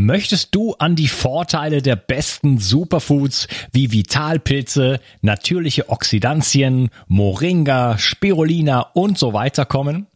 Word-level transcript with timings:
Möchtest 0.00 0.54
du 0.54 0.74
an 0.74 0.94
die 0.94 1.08
Vorteile 1.08 1.82
der 1.82 1.96
besten 1.96 2.58
Superfoods 2.58 3.48
wie 3.72 3.90
Vitalpilze, 3.90 5.00
natürliche 5.22 5.88
Oxidantien, 5.88 6.90
Moringa, 7.08 7.98
Spirulina 7.98 8.90
und 8.94 9.18
so 9.18 9.32
weiter 9.32 9.64
kommen? 9.64 10.06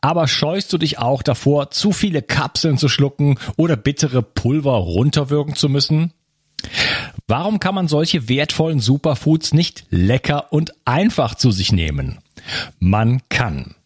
Aber 0.00 0.26
scheust 0.26 0.72
du 0.72 0.78
dich 0.78 0.98
auch 0.98 1.22
davor, 1.22 1.70
zu 1.70 1.92
viele 1.92 2.22
Kapseln 2.22 2.76
zu 2.76 2.88
schlucken 2.88 3.38
oder 3.56 3.76
bittere 3.76 4.20
Pulver 4.20 4.72
runterwirken 4.72 5.54
zu 5.54 5.68
müssen? 5.68 6.12
Warum 7.28 7.60
kann 7.60 7.76
man 7.76 7.86
solche 7.86 8.28
wertvollen 8.28 8.80
Superfoods 8.80 9.54
nicht 9.54 9.84
lecker 9.90 10.52
und 10.52 10.74
einfach 10.84 11.36
zu 11.36 11.52
sich 11.52 11.70
nehmen? 11.70 12.18
Man 12.80 13.22
kann. 13.28 13.76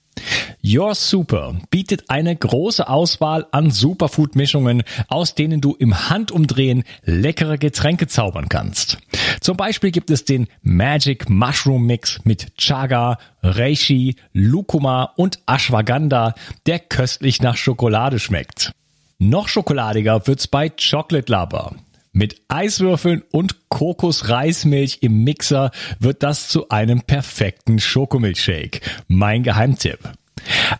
Your 0.64 0.94
Super 0.94 1.56
bietet 1.70 2.08
eine 2.08 2.36
große 2.36 2.88
Auswahl 2.88 3.46
an 3.50 3.72
Superfood-Mischungen, 3.72 4.84
aus 5.08 5.34
denen 5.34 5.60
du 5.60 5.74
im 5.74 6.08
Handumdrehen 6.08 6.84
leckere 7.04 7.58
Getränke 7.58 8.06
zaubern 8.06 8.48
kannst. 8.48 8.98
Zum 9.40 9.56
Beispiel 9.56 9.90
gibt 9.90 10.10
es 10.10 10.24
den 10.24 10.46
Magic 10.62 11.28
Mushroom 11.28 11.84
Mix 11.84 12.20
mit 12.22 12.56
Chaga, 12.56 13.18
Reishi, 13.42 14.14
Lucuma 14.32 15.12
und 15.16 15.40
Ashwagandha, 15.46 16.34
der 16.66 16.78
köstlich 16.78 17.42
nach 17.42 17.56
Schokolade 17.56 18.20
schmeckt. 18.20 18.70
Noch 19.18 19.48
schokoladiger 19.48 20.28
wird's 20.28 20.46
bei 20.46 20.68
Chocolate 20.68 21.32
Lover. 21.32 21.74
Mit 22.12 22.40
Eiswürfeln 22.46 23.24
und 23.32 23.68
Kokosreismilch 23.68 24.98
im 25.00 25.24
Mixer 25.24 25.72
wird 25.98 26.22
das 26.22 26.46
zu 26.48 26.68
einem 26.68 27.02
perfekten 27.02 27.80
Schokomilchshake. 27.80 28.80
Mein 29.08 29.42
Geheimtipp. 29.42 30.12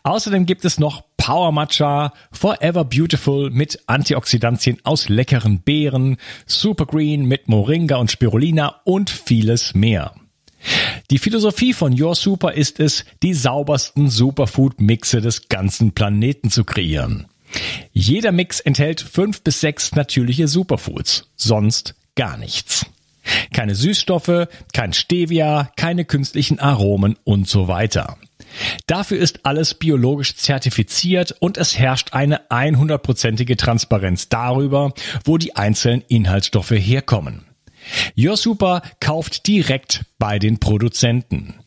Außerdem 0.03 0.47
gibt 0.47 0.65
es 0.65 0.79
noch 0.79 1.05
Power 1.17 1.53
Matcha, 1.53 2.13
Forever 2.33 2.85
Beautiful 2.85 3.51
mit 3.51 3.79
Antioxidantien 3.87 4.79
aus 4.83 5.09
leckeren 5.09 5.61
Beeren, 5.61 6.17
Super 6.47 6.87
Green 6.87 7.27
mit 7.27 7.49
Moringa 7.49 7.97
und 7.97 8.11
Spirulina 8.11 8.81
und 8.85 9.11
vieles 9.11 9.75
mehr. 9.75 10.15
Die 11.11 11.19
Philosophie 11.19 11.73
von 11.73 12.01
Your 12.01 12.15
Super 12.15 12.55
ist 12.55 12.81
es, 12.81 13.05
die 13.23 13.35
saubersten 13.35 14.09
Superfood-Mixe 14.09 15.21
des 15.21 15.49
ganzen 15.49 15.93
Planeten 15.93 16.51
zu 16.51 16.65
kreieren. 16.65 17.27
Jeder 17.93 18.33
Mix 18.33 18.61
enthält 18.61 19.01
fünf 19.01 19.43
bis 19.43 19.61
sechs 19.61 19.93
natürliche 19.93 20.49
Superfoods, 20.49 21.29
sonst 21.37 21.95
gar 22.15 22.37
nichts. 22.37 22.87
Keine 23.53 23.75
Süßstoffe, 23.75 24.49
kein 24.73 24.93
Stevia, 24.93 25.71
keine 25.77 26.05
künstlichen 26.05 26.59
Aromen 26.59 27.17
und 27.25 27.49
so 27.49 27.69
weiter. 27.69 28.17
Dafür 28.87 29.19
ist 29.19 29.45
alles 29.45 29.75
biologisch 29.75 30.37
zertifiziert 30.37 31.35
und 31.41 31.57
es 31.57 31.79
herrscht 31.79 32.13
eine 32.13 32.51
100%ige 32.51 33.57
Transparenz 33.57 34.29
darüber, 34.29 34.93
wo 35.25 35.39
die 35.39 35.57
einzelnen 35.57 36.03
Inhaltsstoffe 36.09 36.73
herkommen. 36.73 37.45
Your 38.17 38.37
Super 38.37 38.83
kauft 39.01 39.47
direkt 39.47 40.05
bei 40.19 40.39
den 40.39 40.61
Produzenten. 40.61 41.62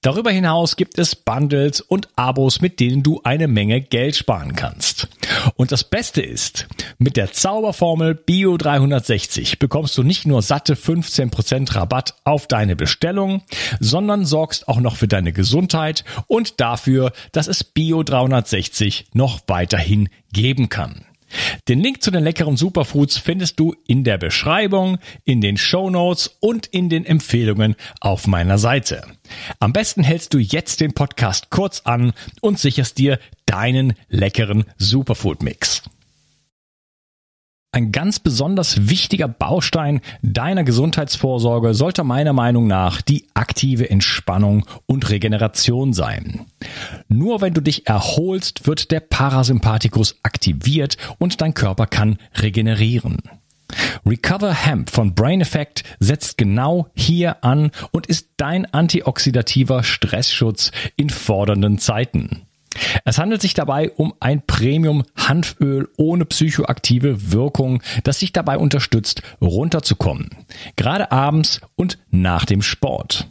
Darüber 0.00 0.30
hinaus 0.30 0.76
gibt 0.76 0.98
es 0.98 1.14
Bundles 1.14 1.80
und 1.80 2.08
Abos, 2.16 2.60
mit 2.60 2.80
denen 2.80 3.02
du 3.02 3.20
eine 3.24 3.48
Menge 3.48 3.80
Geld 3.80 4.16
sparen 4.16 4.54
kannst. 4.54 5.08
Und 5.56 5.72
das 5.72 5.84
Beste 5.84 6.22
ist, 6.22 6.66
mit 6.98 7.16
der 7.16 7.32
Zauberformel 7.32 8.14
Bio 8.14 8.56
360 8.56 9.58
bekommst 9.58 9.96
du 9.98 10.02
nicht 10.02 10.26
nur 10.26 10.42
satte 10.42 10.74
15% 10.74 11.74
Rabatt 11.74 12.14
auf 12.24 12.46
deine 12.46 12.76
Bestellung, 12.76 13.42
sondern 13.80 14.24
sorgst 14.24 14.68
auch 14.68 14.80
noch 14.80 14.96
für 14.96 15.08
deine 15.08 15.32
Gesundheit 15.32 16.04
und 16.26 16.60
dafür, 16.60 17.12
dass 17.32 17.48
es 17.48 17.64
Bio 17.64 18.02
360 18.02 19.06
noch 19.12 19.40
weiterhin 19.46 20.08
geben 20.32 20.68
kann. 20.68 21.04
Den 21.68 21.80
Link 21.80 22.02
zu 22.02 22.10
den 22.10 22.24
leckeren 22.24 22.56
Superfoods 22.56 23.18
findest 23.18 23.60
du 23.60 23.74
in 23.86 24.04
der 24.04 24.18
Beschreibung, 24.18 24.98
in 25.24 25.40
den 25.40 25.56
Show 25.56 25.90
Notes 25.90 26.36
und 26.40 26.66
in 26.66 26.88
den 26.88 27.04
Empfehlungen 27.04 27.76
auf 28.00 28.26
meiner 28.26 28.58
Seite. 28.58 29.02
Am 29.60 29.72
besten 29.72 30.02
hältst 30.02 30.34
du 30.34 30.38
jetzt 30.38 30.80
den 30.80 30.94
Podcast 30.94 31.50
kurz 31.50 31.82
an 31.84 32.12
und 32.40 32.58
sicherst 32.58 32.98
dir 32.98 33.18
deinen 33.46 33.94
leckeren 34.08 34.64
Superfood 34.78 35.42
Mix. 35.42 35.82
Ein 37.70 37.92
ganz 37.92 38.18
besonders 38.18 38.88
wichtiger 38.88 39.28
Baustein 39.28 40.00
deiner 40.22 40.64
Gesundheitsvorsorge 40.64 41.74
sollte 41.74 42.02
meiner 42.02 42.32
Meinung 42.32 42.66
nach 42.66 43.02
die 43.02 43.26
aktive 43.34 43.90
Entspannung 43.90 44.64
und 44.86 45.10
Regeneration 45.10 45.92
sein. 45.92 46.46
Nur 47.08 47.42
wenn 47.42 47.52
du 47.52 47.60
dich 47.60 47.86
erholst, 47.86 48.66
wird 48.66 48.90
der 48.90 49.00
Parasympathikus 49.00 50.16
aktiviert 50.22 50.96
und 51.18 51.42
dein 51.42 51.52
Körper 51.52 51.86
kann 51.86 52.16
regenerieren. 52.40 53.18
Recover 54.06 54.54
Hemp 54.54 54.88
von 54.88 55.14
Brain 55.14 55.42
Effect 55.42 55.84
setzt 56.00 56.38
genau 56.38 56.88
hier 56.94 57.44
an 57.44 57.70
und 57.92 58.06
ist 58.06 58.30
dein 58.38 58.64
antioxidativer 58.72 59.82
Stressschutz 59.82 60.72
in 60.96 61.10
fordernden 61.10 61.78
Zeiten. 61.78 62.47
Es 63.04 63.18
handelt 63.18 63.42
sich 63.42 63.54
dabei 63.54 63.90
um 63.90 64.14
ein 64.20 64.42
Premium-Hanföl 64.46 65.88
ohne 65.96 66.24
psychoaktive 66.24 67.32
Wirkung, 67.32 67.82
das 68.04 68.20
sich 68.20 68.32
dabei 68.32 68.58
unterstützt, 68.58 69.22
runterzukommen. 69.40 70.30
Gerade 70.76 71.10
abends 71.12 71.60
und 71.76 71.98
nach 72.10 72.44
dem 72.44 72.62
Sport. 72.62 73.28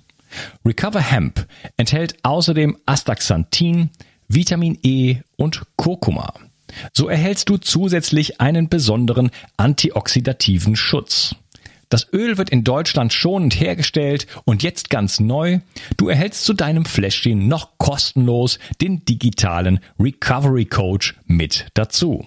Recover 0.66 1.00
Hemp 1.00 1.48
enthält 1.78 2.18
außerdem 2.24 2.78
Astaxanthin, 2.86 3.90
Vitamin 4.28 4.78
E 4.84 5.18
und 5.38 5.62
Kurkuma. 5.78 6.34
So 6.94 7.08
erhältst 7.08 7.50
du 7.50 7.58
zusätzlich 7.58 8.42
einen 8.42 8.70
besonderen 8.70 9.32
antioxidativen 9.56 10.76
Schutz. 10.76 11.36
Das 11.90 12.12
Öl 12.12 12.38
wird 12.38 12.50
in 12.50 12.64
Deutschland 12.64 13.14
schonend 13.14 13.60
hergestellt 13.60 14.28
und 14.46 14.64
jetzt 14.64 14.90
ganz 14.90 15.20
neu. 15.20 15.60
Du 15.96 16.10
erhältst 16.10 16.44
zu 16.44 16.54
deinem 16.54 16.86
Fläschchen 16.86 17.48
noch 17.48 17.78
kostenlos 17.78 18.60
den 18.82 19.06
digitalen 19.06 19.80
Recovery 20.00 20.66
Coach 20.66 21.16
mit 21.26 21.68
dazu. 21.74 22.26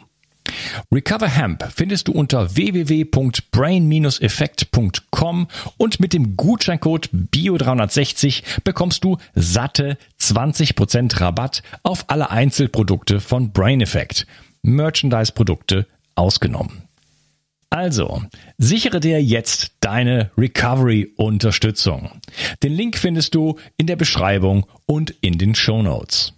Recover 0.93 1.29
Hemp 1.29 1.65
findest 1.75 2.09
du 2.09 2.13
unter 2.13 2.57
www.brain-effekt.com 2.57 5.47
und 5.77 6.01
mit 6.01 6.13
dem 6.13 6.37
Gutscheincode 6.37 7.09
BIO360 7.13 8.43
bekommst 8.65 9.05
du 9.05 9.19
satte 9.35 9.97
20% 10.21 11.21
Rabatt 11.21 11.63
auf 11.83 12.05
alle 12.09 12.31
Einzelprodukte 12.31 13.21
von 13.21 13.53
Brain 13.53 13.81
Effect. 13.81 14.27
Merchandise-Produkte 14.63 15.87
ausgenommen. 16.15 16.90
Also, 17.73 18.25
sichere 18.59 18.99
dir 18.99 19.23
jetzt 19.23 19.77
deine 19.79 20.33
Recovery-Unterstützung. 20.37 22.11
Den 22.65 22.73
Link 22.73 22.99
findest 22.99 23.37
du 23.37 23.61
in 23.77 23.87
der 23.87 23.95
Beschreibung 23.95 24.67
und 24.87 25.15
in 25.21 25.39
den 25.39 25.55
Show 25.55 25.81
Notes. 25.81 26.33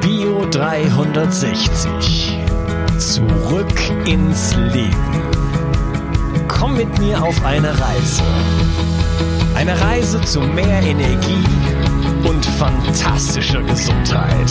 Bio 0.00 0.46
360. 0.50 2.38
Zurück 2.98 3.78
ins 4.06 4.56
Leben. 4.56 5.22
Komm 6.48 6.78
mit 6.78 6.98
mir 6.98 7.22
auf 7.22 7.44
eine 7.44 7.78
Reise. 7.78 8.22
Eine 9.54 9.78
Reise 9.78 10.18
zu 10.22 10.40
mehr 10.40 10.80
Energie 10.82 11.44
und 12.26 12.46
fantastischer 12.46 13.62
Gesundheit. 13.64 14.50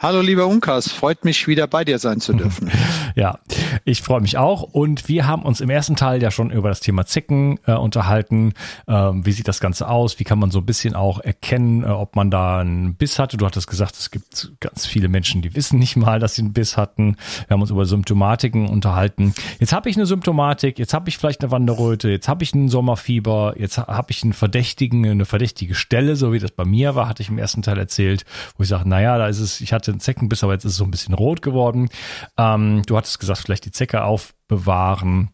Hallo 0.00 0.20
lieber 0.20 0.46
Unkas, 0.46 0.92
freut 0.92 1.24
mich 1.24 1.48
wieder 1.48 1.66
bei 1.66 1.84
dir 1.84 1.98
sein 1.98 2.20
zu 2.20 2.32
dürfen. 2.34 2.70
ja, 3.16 3.40
Ich 3.84 4.02
freue 4.02 4.20
mich 4.20 4.38
auch. 4.38 4.62
Und 4.62 5.08
wir 5.08 5.26
haben 5.26 5.42
uns 5.42 5.60
im 5.60 5.70
ersten 5.70 5.96
Teil 5.96 6.22
ja 6.22 6.30
schon 6.30 6.50
über 6.50 6.68
das 6.68 6.80
Thema 6.80 7.06
Zicken 7.06 7.58
äh, 7.66 7.72
unterhalten. 7.72 8.54
Ähm, 8.86 9.24
wie 9.24 9.32
sieht 9.32 9.48
das 9.48 9.60
Ganze 9.60 9.88
aus? 9.88 10.18
Wie 10.18 10.24
kann 10.24 10.38
man 10.38 10.50
so 10.50 10.58
ein 10.58 10.66
bisschen 10.66 10.94
auch 10.94 11.20
erkennen, 11.20 11.84
äh, 11.84 11.88
ob 11.88 12.16
man 12.16 12.30
da 12.30 12.60
einen 12.60 12.94
Biss 12.94 13.18
hatte? 13.18 13.36
Du 13.36 13.46
hattest 13.46 13.68
gesagt, 13.68 13.96
es 13.96 14.10
gibt 14.10 14.52
ganz 14.60 14.86
viele 14.86 15.08
Menschen, 15.08 15.42
die 15.42 15.54
wissen 15.54 15.78
nicht 15.78 15.96
mal, 15.96 16.20
dass 16.20 16.34
sie 16.34 16.42
einen 16.42 16.52
Biss 16.52 16.76
hatten. 16.76 17.16
Wir 17.46 17.54
haben 17.54 17.62
uns 17.62 17.70
über 17.70 17.86
Symptomatiken 17.86 18.68
unterhalten. 18.68 19.34
Jetzt 19.58 19.72
habe 19.72 19.88
ich 19.88 19.96
eine 19.96 20.06
Symptomatik, 20.06 20.78
jetzt 20.78 20.94
habe 20.94 21.08
ich 21.08 21.18
vielleicht 21.18 21.42
eine 21.42 21.50
Wanderröte, 21.50 22.08
jetzt 22.10 22.28
habe 22.28 22.44
ich 22.44 22.54
ein 22.54 22.68
Sommerfieber, 22.68 23.54
jetzt 23.58 23.78
habe 23.78 24.10
ich 24.10 24.22
einen 24.22 24.32
verdächtigen, 24.32 25.06
eine 25.06 25.24
verdächtige 25.24 25.74
Stelle, 25.74 26.16
so 26.16 26.32
wie 26.32 26.38
das 26.38 26.50
bei 26.50 26.64
mir 26.64 26.94
war, 26.94 27.08
hatte 27.08 27.22
ich 27.22 27.28
im 27.28 27.38
ersten 27.38 27.62
Teil 27.62 27.78
erzählt, 27.78 28.24
wo 28.56 28.62
ich 28.62 28.68
sage, 28.68 28.88
naja, 28.88 29.18
da 29.18 29.28
ist 29.28 29.40
es, 29.40 29.60
ich 29.60 29.72
hatte 29.72 29.90
einen 29.90 30.00
Zeckenbiss, 30.00 30.44
aber 30.44 30.52
jetzt 30.52 30.64
ist 30.64 30.72
es 30.72 30.78
so 30.78 30.84
ein 30.84 30.90
bisschen 30.90 31.14
rot 31.14 31.42
geworden. 31.42 31.88
Ähm, 32.36 32.82
du 32.86 32.96
hattest 32.96 33.20
gesagt, 33.20 33.40
vielleicht 33.40 33.66
die 33.68 33.72
Zecke 33.72 34.02
aufbewahren. 34.02 35.30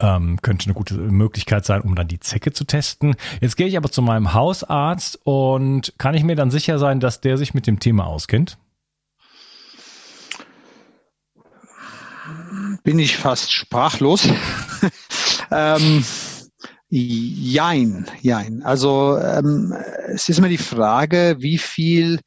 Ähm, 0.00 0.40
könnte 0.40 0.66
eine 0.66 0.74
gute 0.74 0.94
Möglichkeit 0.94 1.64
sein, 1.64 1.82
um 1.82 1.94
dann 1.94 2.08
die 2.08 2.20
Zecke 2.20 2.52
zu 2.52 2.64
testen. 2.64 3.16
Jetzt 3.40 3.56
gehe 3.56 3.66
ich 3.66 3.76
aber 3.76 3.90
zu 3.90 4.02
meinem 4.02 4.32
Hausarzt 4.32 5.18
und 5.24 5.92
kann 5.98 6.14
ich 6.14 6.24
mir 6.24 6.36
dann 6.36 6.50
sicher 6.50 6.78
sein, 6.78 7.00
dass 7.00 7.20
der 7.20 7.36
sich 7.36 7.54
mit 7.54 7.66
dem 7.66 7.80
Thema 7.80 8.06
auskennt? 8.06 8.58
Bin 12.82 12.98
ich 12.98 13.16
fast 13.16 13.52
sprachlos. 13.52 14.26
ähm, 15.50 16.04
jein, 16.88 18.06
jein. 18.22 18.62
Also 18.62 19.18
ähm, 19.18 19.74
es 20.08 20.28
ist 20.28 20.38
immer 20.38 20.48
die 20.48 20.58
Frage, 20.58 21.36
wie 21.38 21.58
viel 21.58 22.20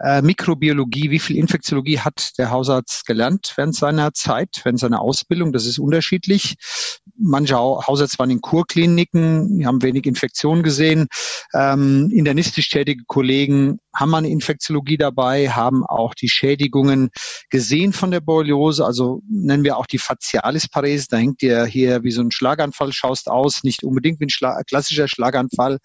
äh, 0.00 0.20
Mikrobiologie, 0.22 1.10
wie 1.10 1.18
viel 1.18 1.36
Infektiologie 1.36 2.00
hat 2.00 2.32
der 2.38 2.50
Hausarzt 2.50 3.06
gelernt 3.06 3.52
während 3.56 3.74
seiner 3.74 4.12
Zeit, 4.12 4.60
während 4.62 4.78
seiner 4.78 5.00
Ausbildung. 5.00 5.52
Das 5.52 5.66
ist 5.66 5.78
unterschiedlich. 5.78 6.56
Manche 7.18 7.56
Hausärzte 7.56 8.18
waren 8.18 8.30
in 8.30 8.42
Kurkliniken, 8.42 9.64
haben 9.64 9.82
wenig 9.82 10.06
Infektionen 10.06 10.62
gesehen. 10.62 11.06
Ähm, 11.54 12.10
internistisch 12.12 12.68
tätige 12.68 13.04
Kollegen 13.06 13.78
haben 13.94 14.14
eine 14.14 14.28
Infektiologie 14.28 14.98
dabei, 14.98 15.48
haben 15.48 15.84
auch 15.86 16.14
die 16.14 16.28
Schädigungen 16.28 17.08
gesehen 17.48 17.94
von 17.94 18.10
der 18.10 18.20
Borreliose. 18.20 18.84
Also 18.84 19.22
nennen 19.30 19.64
wir 19.64 19.78
auch 19.78 19.86
die 19.86 19.98
Facialisparese. 19.98 21.06
Da 21.10 21.16
hängt 21.16 21.40
dir 21.40 21.64
hier 21.64 22.02
wie 22.02 22.10
so 22.10 22.20
ein 22.20 22.30
Schlaganfall, 22.30 22.92
schaust 22.92 23.30
aus, 23.30 23.64
nicht 23.64 23.82
unbedingt 23.82 24.20
wie 24.20 24.26
ein 24.26 24.30
Schla 24.30 24.62
klassischer 24.64 25.08
Schlaganfall. 25.08 25.78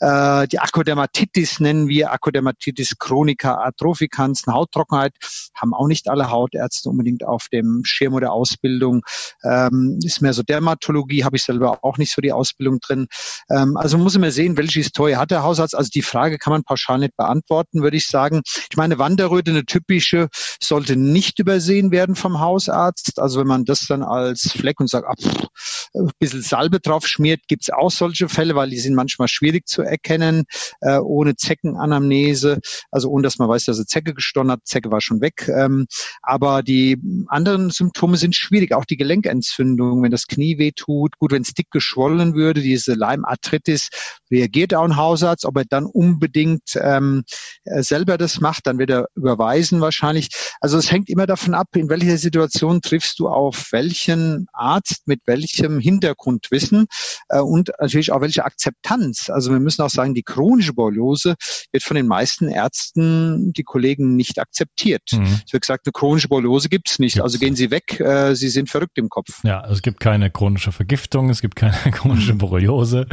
Äh, 0.00 0.46
die 0.48 0.58
Akodermatitis 0.58 1.60
nennen 1.60 1.88
wir 1.88 2.12
Akodermatitis 2.12 2.98
chronica 2.98 3.45
atropicans, 3.54 4.46
eine 4.46 4.56
Hauttrockenheit, 4.56 5.12
haben 5.54 5.74
auch 5.74 5.86
nicht 5.86 6.08
alle 6.08 6.30
Hautärzte 6.30 6.88
unbedingt 6.88 7.24
auf 7.24 7.48
dem 7.52 7.82
Schirm 7.84 8.14
oder 8.14 8.32
Ausbildung. 8.32 9.02
Ähm, 9.44 9.98
ist 10.02 10.22
mehr 10.22 10.32
so 10.32 10.42
Dermatologie, 10.42 11.24
habe 11.24 11.36
ich 11.36 11.44
selber 11.44 11.84
auch 11.84 11.98
nicht 11.98 12.12
so 12.12 12.20
die 12.20 12.32
Ausbildung 12.32 12.80
drin. 12.80 13.06
Ähm, 13.50 13.76
also 13.76 13.98
muss 13.98 14.18
man 14.18 14.30
sehen, 14.30 14.56
welche 14.56 14.80
Historie 14.80 15.16
hat 15.16 15.30
der 15.30 15.42
Hausarzt. 15.42 15.74
Also 15.74 15.90
die 15.92 16.02
Frage 16.02 16.38
kann 16.38 16.52
man 16.52 16.64
pauschal 16.64 16.98
nicht 16.98 17.16
beantworten, 17.16 17.82
würde 17.82 17.96
ich 17.96 18.06
sagen. 18.06 18.42
Ich 18.70 18.76
meine, 18.76 18.98
Wanderröte, 18.98 19.50
eine 19.50 19.64
typische, 19.64 20.28
sollte 20.60 20.96
nicht 20.96 21.38
übersehen 21.38 21.90
werden 21.90 22.14
vom 22.14 22.40
Hausarzt. 22.40 23.18
Also 23.18 23.40
wenn 23.40 23.46
man 23.46 23.64
das 23.64 23.86
dann 23.86 24.02
als 24.02 24.52
Fleck 24.52 24.80
und 24.80 24.88
sagt, 24.88 25.06
ah, 25.08 25.14
pff, 25.20 25.48
ein 25.94 26.10
bisschen 26.18 26.42
Salbe 26.42 26.80
drauf 26.80 27.06
schmiert, 27.06 27.40
gibt 27.48 27.62
es 27.62 27.70
auch 27.70 27.90
solche 27.90 28.28
Fälle, 28.28 28.54
weil 28.54 28.70
die 28.70 28.78
sind 28.78 28.94
manchmal 28.94 29.28
schwierig 29.28 29.66
zu 29.66 29.82
erkennen, 29.82 30.44
äh, 30.80 30.98
ohne 30.98 31.36
Zeckenanamnese, 31.36 32.60
also 32.90 33.10
ohne 33.10 33.22
dass 33.22 33.38
man 33.38 33.48
weiß, 33.48 33.64
dass 33.64 33.78
er 33.78 33.86
Zecke 33.86 34.14
gestochen 34.14 34.50
hat, 34.50 34.60
Zecke 34.64 34.90
war 34.90 35.00
schon 35.00 35.20
weg. 35.20 35.48
Ähm, 35.48 35.86
aber 36.22 36.62
die 36.62 36.98
anderen 37.28 37.70
Symptome 37.70 38.16
sind 38.16 38.34
schwierig, 38.34 38.72
auch 38.72 38.84
die 38.84 38.96
Gelenkentzündung, 38.96 40.02
wenn 40.02 40.10
das 40.10 40.26
Knie 40.26 40.58
weh 40.58 40.72
tut, 40.72 41.18
gut, 41.18 41.32
wenn 41.32 41.42
es 41.42 41.54
dick 41.54 41.70
geschwollen 41.70 42.34
würde, 42.34 42.60
diese 42.60 42.94
Leimarthritis, 42.94 43.88
reagiert 44.30 44.74
auch 44.74 44.84
ein 44.84 44.96
Hausarzt, 44.96 45.44
ob 45.44 45.56
er 45.56 45.64
dann 45.64 45.86
unbedingt 45.86 46.78
ähm, 46.80 47.24
äh, 47.64 47.82
selber 47.82 48.18
das 48.18 48.40
macht, 48.40 48.66
dann 48.66 48.78
wird 48.78 48.90
er 48.90 49.08
überweisen 49.14 49.80
wahrscheinlich. 49.80 50.28
Also 50.60 50.78
es 50.78 50.90
hängt 50.90 51.08
immer 51.08 51.26
davon 51.26 51.54
ab, 51.54 51.68
in 51.74 51.88
welcher 51.88 52.18
Situation 52.18 52.80
triffst 52.80 53.18
du 53.18 53.28
auf 53.28 53.68
welchen 53.72 54.46
Arzt 54.52 55.06
mit 55.06 55.20
welchem 55.26 55.78
Hintergrundwissen 55.78 56.86
äh, 57.28 57.40
und 57.40 57.72
natürlich 57.80 58.12
auch 58.12 58.20
welche 58.20 58.44
Akzeptanz. 58.44 59.30
Also 59.30 59.52
wir 59.52 59.60
müssen 59.60 59.82
auch 59.82 59.90
sagen, 59.90 60.14
die 60.14 60.22
chronische 60.22 60.72
Borreliose 60.72 61.34
wird 61.72 61.82
von 61.82 61.96
den 61.96 62.06
meisten 62.06 62.48
Ärzten, 62.48 63.52
die 63.52 63.62
Kollegen, 63.62 64.16
nicht 64.16 64.38
akzeptiert. 64.38 65.02
Mhm. 65.12 65.40
Es 65.46 65.52
wird 65.52 65.62
gesagt, 65.62 65.86
eine 65.86 65.92
chronische 65.92 66.28
Borreliose 66.28 66.68
gibt 66.68 66.90
es 66.90 66.98
nicht. 66.98 67.14
Gibt's. 67.14 67.24
Also 67.24 67.38
gehen 67.38 67.56
Sie 67.56 67.70
weg, 67.70 68.00
äh, 68.00 68.34
Sie 68.34 68.48
sind 68.48 68.70
verrückt 68.70 68.98
im 68.98 69.08
Kopf. 69.08 69.40
Ja, 69.44 69.60
also 69.60 69.74
es 69.74 69.82
gibt 69.82 70.00
keine 70.00 70.30
chronische 70.30 70.72
Vergiftung, 70.72 71.30
es 71.30 71.40
gibt 71.40 71.56
keine 71.56 71.76
chronische. 71.92 72.34
Borreliose. 72.34 73.06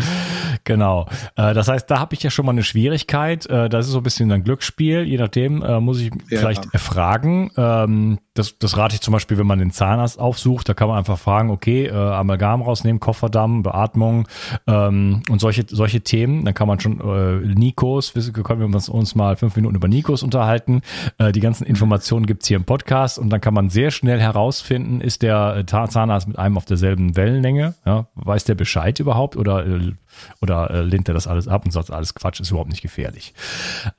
Genau. 0.63 1.07
Äh, 1.35 1.53
das 1.53 1.67
heißt, 1.67 1.89
da 1.89 1.99
habe 1.99 2.13
ich 2.15 2.23
ja 2.23 2.29
schon 2.29 2.45
mal 2.45 2.51
eine 2.51 2.63
Schwierigkeit. 2.63 3.45
Äh, 3.47 3.69
das 3.69 3.87
ist 3.87 3.91
so 3.91 3.99
ein 3.99 4.03
bisschen 4.03 4.31
ein 4.31 4.43
Glücksspiel. 4.43 5.03
Je 5.03 5.17
nachdem 5.17 5.61
äh, 5.61 5.79
muss 5.79 5.99
ich 5.99 6.11
ja. 6.29 6.39
vielleicht 6.39 6.73
erfragen. 6.73 7.51
Ähm, 7.57 8.19
das, 8.33 8.57
das 8.57 8.77
rate 8.77 8.95
ich 8.95 9.01
zum 9.01 9.11
Beispiel, 9.11 9.37
wenn 9.37 9.45
man 9.45 9.59
den 9.59 9.71
Zahnarzt 9.71 10.19
aufsucht. 10.19 10.67
Da 10.67 10.73
kann 10.73 10.87
man 10.87 10.97
einfach 10.97 11.19
fragen, 11.19 11.51
okay, 11.51 11.85
äh, 11.85 11.93
Amalgam 11.93 12.63
rausnehmen, 12.63 12.99
Kofferdamm, 12.99 13.61
Beatmung 13.61 14.27
ähm, 14.65 15.21
und 15.29 15.39
solche, 15.39 15.65
solche 15.67 16.01
Themen. 16.01 16.43
Dann 16.43 16.55
kann 16.55 16.67
man 16.67 16.79
schon 16.79 16.99
äh, 16.99 17.45
Nikos, 17.53 18.13
können 18.13 18.59
wir 18.59 18.65
uns, 18.65 18.89
uns 18.89 19.13
mal 19.13 19.35
fünf 19.35 19.55
Minuten 19.55 19.75
über 19.75 19.87
Nikos 19.87 20.23
unterhalten. 20.23 20.81
Äh, 21.19 21.31
die 21.31 21.41
ganzen 21.41 21.65
Informationen 21.65 22.25
gibt's 22.25 22.47
hier 22.47 22.57
im 22.57 22.63
Podcast 22.63 23.19
und 23.19 23.29
dann 23.29 23.39
kann 23.39 23.53
man 23.53 23.69
sehr 23.69 23.91
schnell 23.91 24.19
herausfinden, 24.19 24.99
ist 24.99 25.21
der 25.21 25.57
äh, 25.57 25.65
Zahnarzt 25.65 26.27
mit 26.27 26.39
einem 26.39 26.57
auf 26.57 26.65
derselben 26.65 27.15
Wellenlänge? 27.15 27.75
Ja? 27.85 28.07
Weiß 28.15 28.45
der 28.45 28.55
Bescheid 28.55 28.99
überhaupt 28.99 29.35
oder, 29.35 29.65
äh, 29.65 29.93
oder 30.41 30.71
äh, 30.71 30.81
lehnt 30.81 31.07
er 31.07 31.13
das 31.13 31.27
alles 31.27 31.47
ab 31.47 31.65
und 31.65 31.71
sagt, 31.71 31.91
alles 31.91 32.15
Quatsch, 32.15 32.39
ist 32.39 32.49
überhaupt 32.49 32.71
nicht 32.71 32.81
gefährlich? 32.81 33.35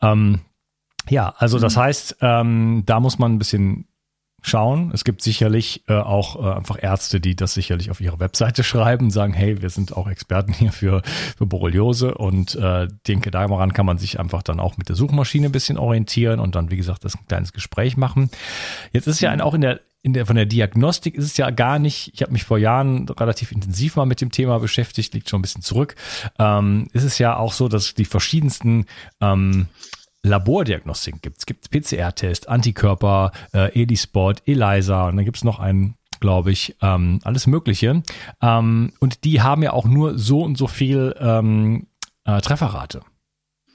Ähm, 0.03 0.41
ja, 1.09 1.35
also 1.39 1.61
das 1.61 1.77
mhm. 1.77 1.81
heißt, 1.81 2.17
ähm, 2.21 2.83
da 2.87 2.99
muss 2.99 3.19
man 3.19 3.35
ein 3.35 3.39
bisschen 3.39 3.87
schauen. 4.46 4.91
Es 4.93 5.05
gibt 5.05 5.23
sicherlich 5.23 5.85
äh, 5.88 5.94
auch 5.94 6.37
äh, 6.37 6.56
einfach 6.56 6.76
Ärzte, 6.81 7.19
die 7.19 7.35
das 7.35 7.55
sicherlich 7.55 7.91
auf 7.91 8.00
ihre 8.00 8.20
Webseite 8.20 8.62
schreiben, 8.64 9.11
sagen, 9.11 9.32
hey, 9.32 9.61
wir 9.62 9.70
sind 9.70 9.96
auch 9.96 10.06
Experten 10.06 10.52
hier 10.52 10.70
für, 10.70 11.02
für 11.37 11.46
Borreliose 11.46 12.14
und 12.14 12.55
äh, 12.55 12.88
denke, 13.08 13.31
daran 13.31 13.73
kann 13.73 13.87
man 13.87 13.99
sich 13.99 14.20
einfach 14.20 14.43
dann 14.43 14.61
auch 14.61 14.76
mit 14.76 14.88
der 14.88 14.96
Suchmaschine 14.96 15.46
ein 15.46 15.52
bisschen 15.52 15.79
orientieren 15.79 16.41
und 16.41 16.55
dann, 16.55 16.70
wie 16.70 16.76
gesagt, 16.76 17.05
das 17.05 17.14
ein 17.14 17.26
kleines 17.26 17.52
Gespräch 17.52 17.96
machen. 17.96 18.31
Jetzt 18.93 19.06
ist 19.06 19.20
ja 19.20 19.31
ein, 19.31 19.41
auch 19.41 19.55
in 19.55 19.62
der 19.62 19.81
in 20.02 20.12
der, 20.12 20.26
von 20.26 20.37
der 20.37 20.44
Diagnostik 20.44 21.14
ist 21.14 21.25
es 21.25 21.37
ja 21.38 21.49
gar 21.49 21.79
nicht, 21.79 22.11
ich 22.12 22.20
habe 22.20 22.31
mich 22.31 22.44
vor 22.44 22.58
Jahren 22.58 23.08
relativ 23.08 23.52
intensiv 23.52 23.96
mal 23.96 24.05
mit 24.05 24.20
dem 24.20 24.31
Thema 24.31 24.58
beschäftigt, 24.58 25.14
liegt 25.14 25.31
schon 25.31 25.38
ein 25.38 25.43
bisschen 25.43 25.62
zurück, 25.62 25.94
ähm, 26.38 26.88
ist 26.93 27.05
es 27.05 27.19
ja 27.19 27.38
auch 27.38 27.55
so, 27.55 27.69
dass 27.69 27.94
die 27.94 28.05
verschiedensten 28.05 28.85
ähm, 29.23 29.69
Labordiagnostik 30.25 31.23
gibt. 31.23 31.38
Es 31.38 31.47
gibt 31.47 31.71
PCR-Test, 31.71 32.49
Antikörper, 32.49 33.31
äh, 33.53 33.81
ELISpot, 33.81 34.43
ELISA 34.47 35.09
und 35.09 35.17
dann 35.17 35.25
gibt 35.25 35.37
es 35.37 35.44
noch 35.44 35.61
einen 35.61 35.94
glaube 36.21 36.53
ich, 36.53 36.75
ähm, 36.81 37.21
alles 37.25 37.47
Mögliche. 37.47 38.03
Ähm, 38.41 38.93
und 38.99 39.25
die 39.25 39.43
haben 39.43 39.62
ja 39.62 39.75
auch 39.75 39.85
nur 39.85 40.17
so 40.19 40.43
und 40.43 40.56
so 40.56 40.67
viel 40.69 41.15
ähm, 41.21 41.88
äh, 42.25 42.41
Trefferrate. 42.41 43.03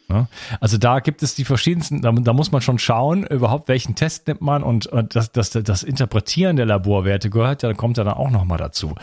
Ne? 0.09 0.27
Also 0.59 0.77
da 0.77 0.99
gibt 0.99 1.21
es 1.21 1.35
die 1.35 1.45
verschiedensten, 1.45 2.01
da, 2.01 2.11
da, 2.11 2.33
muss 2.33 2.51
man 2.51 2.61
schon 2.61 2.79
schauen, 2.79 3.25
überhaupt 3.27 3.67
welchen 3.67 3.93
Test 3.93 4.27
nimmt 4.27 4.41
man 4.41 4.63
und, 4.63 4.87
und 4.87 5.15
das, 5.15 5.31
das, 5.31 5.51
das 5.51 5.83
Interpretieren 5.83 6.55
der 6.55 6.65
Laborwerte 6.65 7.29
gehört, 7.29 7.61
ja, 7.61 7.73
kommt 7.73 7.97
ja 7.97 8.03
dann 8.03 8.15
auch 8.15 8.31
nochmal 8.31 8.57
dazu. 8.57 8.95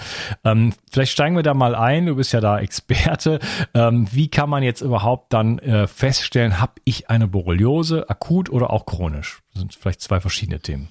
Ähm, 0.44 0.72
vielleicht 0.90 1.12
steigen 1.12 1.36
wir 1.36 1.44
da 1.44 1.54
mal 1.54 1.76
ein, 1.76 2.06
du 2.06 2.16
bist 2.16 2.32
ja 2.32 2.40
da 2.40 2.58
Experte. 2.58 3.38
Ähm, 3.74 4.08
wie 4.10 4.28
kann 4.28 4.50
man 4.50 4.62
jetzt 4.62 4.80
überhaupt 4.80 5.32
dann 5.32 5.58
äh, 5.60 5.86
feststellen, 5.86 6.60
habe 6.60 6.72
ich 6.84 7.08
eine 7.08 7.28
Borreliose, 7.28 8.10
akut 8.10 8.50
oder 8.50 8.70
auch 8.70 8.84
chronisch? 8.84 9.42
Das 9.52 9.60
sind 9.60 9.74
vielleicht 9.74 10.00
zwei 10.00 10.20
verschiedene 10.20 10.60
Themen. 10.60 10.88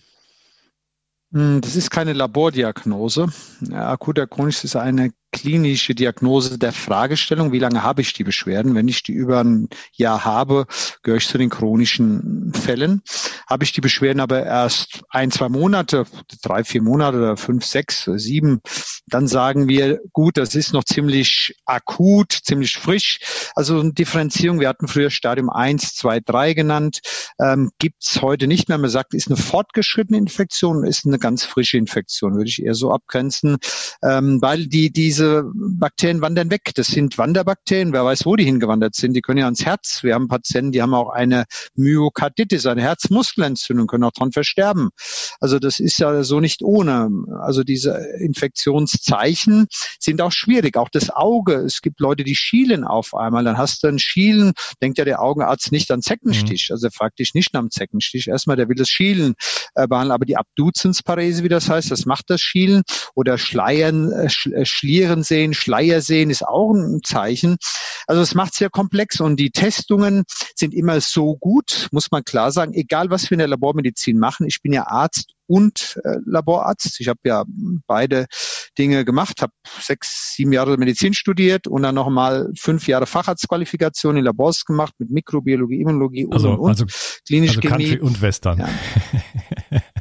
Hm, 1.33 1.59
das 1.59 1.75
ist 1.75 1.91
keine 1.91 2.13
Labordiagnose. 2.13 3.27
Akuter 3.73 4.27
chronisch 4.27 4.63
ist 4.63 4.77
eine 4.77 5.11
klinische 5.35 5.93
Diagnose 5.93 6.57
der 6.57 6.71
Fragestellung, 6.71 7.51
wie 7.51 7.59
lange 7.59 7.83
habe 7.83 8.01
ich 8.01 8.13
die 8.13 8.23
Beschwerden? 8.23 8.73
Wenn 8.73 8.87
ich 8.87 9.03
die 9.03 9.11
über 9.11 9.43
ein 9.43 9.67
Jahr 9.91 10.23
habe, 10.23 10.65
gehöre 11.03 11.17
ich 11.17 11.27
zu 11.27 11.37
den 11.37 11.49
chronischen 11.49 12.53
Fällen. 12.53 13.01
Habe 13.45 13.65
ich 13.65 13.73
die 13.73 13.81
Beschwerden 13.81 14.21
aber 14.21 14.45
erst 14.45 15.03
ein, 15.09 15.31
zwei 15.31 15.49
Monate, 15.49 16.05
drei, 16.41 16.63
vier 16.63 16.81
Monate 16.81 17.17
oder 17.17 17.35
fünf, 17.35 17.65
sechs, 17.65 18.09
sieben, 18.15 18.61
dann 19.07 19.27
sagen 19.27 19.67
wir, 19.67 19.99
gut, 20.13 20.37
das 20.37 20.55
ist 20.55 20.71
noch 20.71 20.85
ziemlich 20.85 21.57
akut, 21.65 22.31
ziemlich 22.31 22.77
frisch. 22.77 23.19
Also 23.55 23.81
eine 23.81 23.91
Differenzierung, 23.91 24.61
wir 24.61 24.69
hatten 24.69 24.87
früher 24.87 25.09
Stadium 25.09 25.49
1, 25.49 25.95
2, 25.95 26.21
3 26.21 26.53
genannt, 26.53 27.01
ähm, 27.39 27.71
gibt's 27.77 28.21
heute 28.21 28.47
nicht 28.47 28.69
mehr. 28.69 28.77
Man 28.77 28.89
sagt, 28.89 29.13
ist 29.13 29.27
eine 29.27 29.37
fortgeschrittene 29.37 30.17
Infektion, 30.17 30.85
ist 30.85 31.05
eine 31.05 31.19
ganz 31.19 31.43
frische 31.43 31.77
Infektion, 31.77 32.35
würde 32.35 32.49
ich 32.49 32.63
eher 32.63 32.73
so 32.73 32.91
abgrenzen, 32.91 33.57
ähm, 34.01 34.41
weil 34.41 34.67
die 34.67 34.91
diese 34.91 35.24
diese 35.25 35.51
Bakterien 35.53 36.21
wandern 36.21 36.51
weg. 36.51 36.71
Das 36.75 36.87
sind 36.87 37.17
Wanderbakterien. 37.17 37.93
Wer 37.93 38.05
weiß, 38.05 38.25
wo 38.25 38.35
die 38.35 38.43
hingewandert 38.43 38.95
sind. 38.95 39.13
Die 39.13 39.21
können 39.21 39.39
ja 39.39 39.45
ans 39.45 39.65
Herz. 39.65 40.03
Wir 40.03 40.13
haben 40.13 40.27
Patienten, 40.27 40.71
die 40.71 40.81
haben 40.81 40.93
auch 40.93 41.09
eine 41.09 41.45
Myokarditis, 41.75 42.65
eine 42.65 42.81
Herzmuskelentzündung, 42.81 43.87
können 43.87 44.03
auch 44.03 44.11
dran 44.11 44.31
versterben. 44.31 44.89
Also 45.39 45.59
das 45.59 45.79
ist 45.79 45.99
ja 45.99 46.23
so 46.23 46.39
nicht 46.39 46.61
ohne. 46.61 47.09
Also 47.41 47.63
diese 47.63 47.97
Infektionszeichen 48.19 49.67
sind 49.99 50.21
auch 50.21 50.31
schwierig. 50.31 50.77
Auch 50.77 50.89
das 50.89 51.09
Auge. 51.09 51.55
Es 51.55 51.81
gibt 51.81 51.99
Leute, 51.99 52.23
die 52.23 52.35
schielen 52.35 52.83
auf 52.83 53.15
einmal. 53.15 53.43
Dann 53.43 53.57
hast 53.57 53.83
du 53.83 53.87
ein 53.87 53.99
Schielen, 53.99 54.53
denkt 54.81 54.97
ja 54.97 55.05
der 55.05 55.21
Augenarzt 55.21 55.71
nicht 55.71 55.91
an 55.91 56.01
Zeckenstich. 56.01 56.67
Mhm. 56.69 56.73
Also 56.73 56.87
er 56.87 56.91
fragt 56.91 57.19
dich 57.19 57.33
nicht 57.33 57.53
nach 57.53 57.61
dem 57.61 57.71
Zeckenstich. 57.71 58.27
Erstmal, 58.27 58.57
der 58.57 58.69
will 58.69 58.75
das 58.75 58.89
Schielen 58.89 59.33
äh, 59.75 59.87
behandeln. 59.87 60.11
Aber 60.11 60.25
die 60.25 60.37
Abduzensparese, 60.37 61.43
wie 61.43 61.49
das 61.49 61.69
heißt, 61.69 61.89
das 61.89 62.05
macht 62.05 62.29
das 62.29 62.41
Schielen. 62.41 62.83
Oder 63.15 63.37
Schleiern, 63.37 64.11
äh, 64.11 64.29
äh 64.51 64.65
Schlieren 65.15 65.23
sehen, 65.23 65.53
Schleier 65.53 66.01
sehen 66.01 66.29
ist 66.29 66.45
auch 66.45 66.73
ein 66.73 66.99
Zeichen. 67.03 67.57
Also 68.07 68.21
es 68.21 68.35
macht 68.35 68.53
sehr 68.53 68.69
komplex 68.69 69.19
und 69.19 69.39
die 69.39 69.51
Testungen 69.51 70.23
sind 70.55 70.73
immer 70.73 70.99
so 71.01 71.37
gut, 71.37 71.87
muss 71.91 72.11
man 72.11 72.23
klar 72.23 72.51
sagen, 72.51 72.73
egal 72.73 73.09
was 73.09 73.29
wir 73.29 73.35
in 73.35 73.39
der 73.39 73.47
Labormedizin 73.47 74.19
machen. 74.19 74.47
Ich 74.47 74.61
bin 74.61 74.73
ja 74.73 74.87
Arzt 74.87 75.31
und 75.47 75.99
äh, 76.03 76.17
Laborarzt. 76.25 76.99
Ich 76.99 77.07
habe 77.07 77.19
ja 77.23 77.43
beide 77.87 78.25
Dinge 78.77 79.05
gemacht, 79.05 79.41
habe 79.41 79.53
sechs, 79.79 80.33
sieben 80.35 80.51
Jahre 80.53 80.77
Medizin 80.77 81.13
studiert 81.13 81.67
und 81.67 81.83
dann 81.83 81.95
nochmal 81.95 82.51
fünf 82.57 82.87
Jahre 82.87 83.05
Facharztqualifikation 83.05 84.17
in 84.17 84.25
Labors 84.25 84.65
gemacht 84.65 84.93
mit 84.97 85.11
Mikrobiologie, 85.11 85.81
Immunologie 85.81 86.27
also, 86.31 86.51
und, 86.51 86.59
und 86.59 86.69
also, 86.69 86.85
klinisch 87.27 87.57
also 87.57 87.61
Chemie. 87.61 87.89
Country 87.89 87.99
und 87.99 88.21
Western. 88.21 88.59
Ja. 88.59 88.69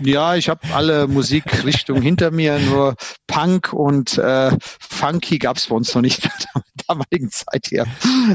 Ja, 0.04 0.36
ich 0.36 0.50
habe 0.50 0.60
alle 0.74 1.06
Musikrichtungen 1.08 2.02
hinter 2.02 2.30
mir, 2.30 2.58
nur 2.58 2.94
Punk 3.26 3.72
und 3.72 4.18
äh, 4.18 4.50
Funky 4.60 5.38
gab's 5.38 5.68
bei 5.68 5.76
uns 5.76 5.94
noch 5.94 6.02
nicht 6.02 6.28
damaligen 6.88 7.30
Zeit 7.30 7.70
her. 7.70 7.86